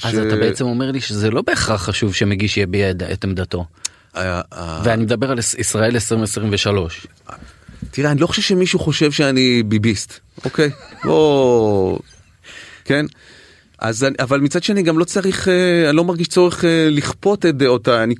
[0.04, 0.14] אז ש...
[0.14, 3.64] אתה בעצם אומר לי שזה לא בהכרח חשוב שמגיש יביע את- את עמדתו.
[4.84, 7.06] ואני מדבר על ישראל 2023.
[7.90, 10.70] תראה, אני לא חושב שמישהו חושב שאני ביביסט, אוקיי?
[11.04, 11.98] בוא...
[12.84, 13.06] כן?
[13.78, 17.46] אז אני, אבל מצד שני גם לא צריך, אה, אני לא מרגיש צורך אה, לכפות
[17.46, 18.14] את דעותיי, אני,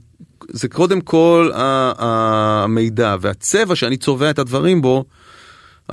[0.49, 5.05] זה קודם כל המידע והצבע שאני צובע את הדברים בו,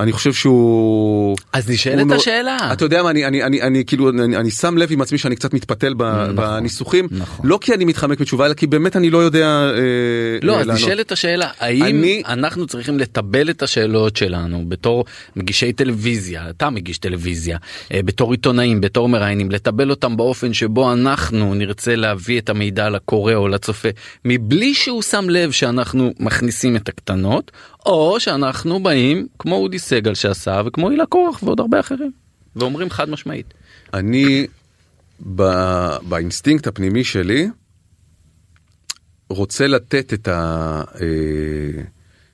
[0.00, 1.36] אני חושב שהוא...
[1.52, 2.56] אז נשאלת השאלה.
[2.72, 5.36] אתה יודע מה, אני, אני, אני, אני כאילו, אני, אני שם לב עם עצמי שאני
[5.36, 7.46] קצת מתפתל ב, נכון, בניסוחים, נכון.
[7.48, 9.80] לא כי אני מתחמק מתשובה, אלא כי באמת אני לא יודע אה,
[10.42, 10.68] לא, אז.
[10.68, 15.04] נשאלת השאלה, האם אני- אנחנו צריכים לטבל את השאלות שלנו בתור
[15.36, 17.58] מגישי טלוויזיה, אתה מגיש טלוויזיה,
[17.92, 23.34] אה, בתור עיתונאים, בתור מראיינים, לטבל אותם באופן שבו אנחנו נרצה להביא את המידע לקורא
[23.34, 23.88] או לצופה,
[24.24, 27.50] מבלי שהוא שם לב שאנחנו מכניסים את הקטנות,
[27.86, 32.12] או שאנחנו באים כמו אודי סגל שעשה וכמו הילה קורח ועוד הרבה אחרים,
[32.56, 33.54] ואומרים חד משמעית.
[33.94, 34.46] אני
[35.34, 37.48] ב- באינסטינקט הפנימי שלי
[39.28, 40.28] רוצה לתת את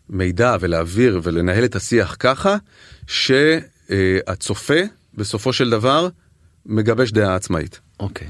[0.09, 2.57] המידע ולהעביר ולנהל את השיח ככה
[3.07, 4.81] שהצופה
[5.15, 6.09] בסופו של דבר
[6.67, 7.81] מגבש דעה עצמאית.
[8.01, 8.29] אוקיי.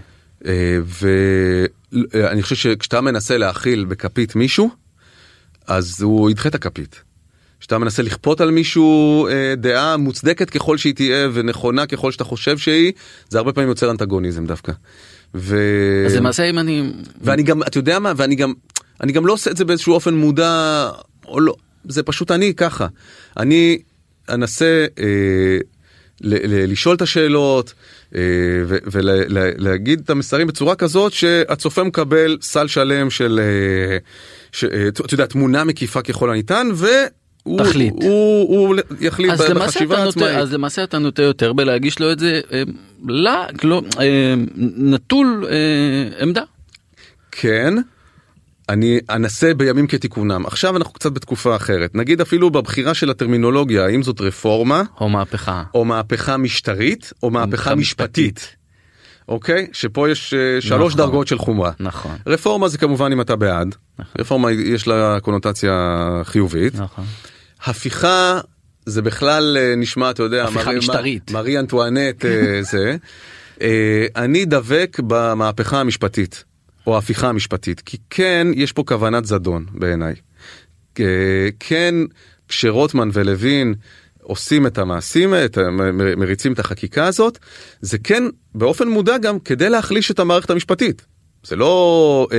[0.84, 4.70] ואני חושב שכשאתה מנסה להכיל בכפית מישהו,
[5.66, 7.02] אז הוא ידחה את הכפית.
[7.70, 12.58] כשאתה מנסה לכפות על מישהו אה, דעה מוצדקת ככל שהיא תהיה ונכונה ככל שאתה חושב
[12.58, 12.92] שהיא,
[13.28, 14.72] זה הרבה פעמים יוצר אנטגוניזם דווקא.
[15.34, 15.56] ו...
[16.06, 16.92] אז למעשה אם אני...
[17.20, 18.52] ואני גם, אתה יודע מה, ואני גם,
[19.00, 20.90] אני גם לא עושה את זה באיזשהו אופן מודע,
[21.28, 21.54] או לא,
[21.84, 22.86] זה פשוט אני ככה.
[23.36, 23.78] אני
[24.28, 25.58] אנסה אה,
[26.20, 27.74] ל- ל- לשאול את השאלות
[28.14, 28.20] אה,
[28.66, 33.98] ולהגיד את המסרים בצורה כזאת שהצופה מקבל סל שלם של, אה,
[34.52, 36.68] ש, אה, אתה יודע, תמונה מקיפה ככל הניתן,
[37.46, 37.94] והוא תחליט.
[37.94, 40.36] הוא, הוא יחליט אז בחשיבה נוטה, העצמאית.
[40.36, 42.62] אז למעשה אתה נוטה יותר בלהגיש לו את זה אה,
[43.08, 43.32] לא,
[43.64, 44.34] לא, אה,
[44.76, 46.42] נטול אה, עמדה.
[47.30, 47.74] כן.
[48.68, 50.46] אני אנסה בימים כתיקונם.
[50.46, 51.94] עכשיו אנחנו קצת בתקופה אחרת.
[51.94, 55.62] נגיד אפילו בבחירה של הטרמינולוגיה, האם זאת רפורמה, או מהפכה.
[55.74, 58.36] או מהפכה משטרית, או מהפכה משפטית.
[58.36, 58.59] משפטית.
[59.30, 59.66] אוקיי?
[59.72, 61.06] שפה יש אה, שלוש נכון.
[61.06, 61.70] דרגות של חומרה.
[61.80, 62.16] נכון.
[62.26, 63.74] רפורמה זה כמובן אם אתה בעד.
[64.18, 65.72] רפורמה יש לה קונוטציה
[66.24, 66.74] חיובית.
[66.74, 67.04] נכון.
[67.64, 68.40] הפיכה
[68.86, 71.30] זה בכלל אה, נשמע, אתה יודע, הפיכה מרי- משטרית.
[71.30, 72.30] מרי אנטואנט אה,
[72.72, 72.96] זה.
[73.62, 76.44] אה, אני דבק במהפכה המשפטית,
[76.86, 80.14] או ההפיכה המשפטית, כי כן, יש פה כוונת זדון בעיניי.
[81.00, 81.04] אה,
[81.60, 81.94] כן,
[82.48, 83.74] כשרוטמן ולוין
[84.30, 85.58] עושים את המעשים, את,
[86.16, 87.38] מריצים את החקיקה הזאת,
[87.80, 88.22] זה כן
[88.54, 91.02] באופן מודע גם כדי להחליש את המערכת המשפטית.
[91.44, 92.38] זה לא, אה,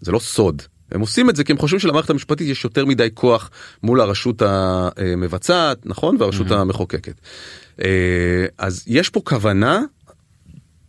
[0.00, 0.62] זה לא סוד.
[0.92, 3.50] הם עושים את זה כי הם חושבים שלמערכת המשפטית יש יותר מדי כוח
[3.82, 6.16] מול הרשות המבצעת, נכון?
[6.20, 7.20] והרשות המחוקקת.
[7.84, 9.82] אה, אז יש פה כוונה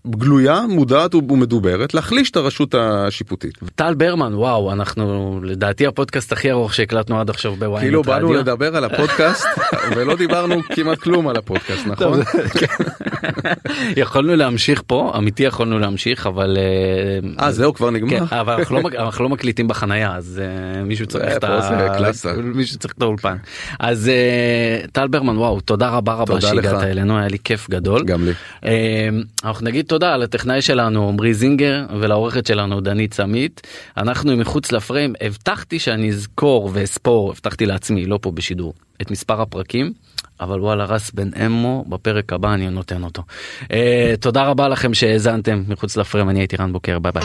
[0.08, 3.54] גלויה, מודעת ומדוברת להחליש את הרשות השיפוטית.
[3.76, 8.76] טל ברמן וואו אנחנו לדעתי הפודקאסט הכי ארוך שהקלטנו עד עכשיו בוויינט כאילו באנו לדבר
[8.76, 9.45] על הפודקאסט
[9.95, 12.20] ולא דיברנו כמעט כלום על הפודקאסט נכון?
[13.95, 18.28] יכולנו להמשיך פה אמיתי יכולנו להמשיך אבל אה, אה זהו כבר נגמר?
[18.28, 18.89] כן, אבל אנחנו לא,
[19.20, 21.60] לא מקליטים בחנייה אז uh, מישהו צריך את ה...
[22.43, 23.38] מישהו צריך את האולפן.
[23.80, 24.12] אז
[24.91, 28.04] טל ברמן וואו תודה רבה רבה שהגעת אלינו היה לי כיף גדול.
[28.04, 28.32] גם לי.
[29.43, 33.67] אנחנו נגיד תודה לטכנאי שלנו עמרי זינגר ולעורכת שלנו דנית סמית
[33.97, 39.93] אנחנו מחוץ לפריים הבטחתי שאני אזכור ואספור הבטחתי לעצמי לא פה בשידור את מספר הפרקים
[40.41, 43.23] אבל וואלה רס בן אמו בפרק הבא אני נותן אותו.
[43.63, 43.67] Uh,
[44.19, 47.23] תודה רבה לכם שהאזנתם מחוץ לפריים אני הייתי רן בוקר ביי ביי.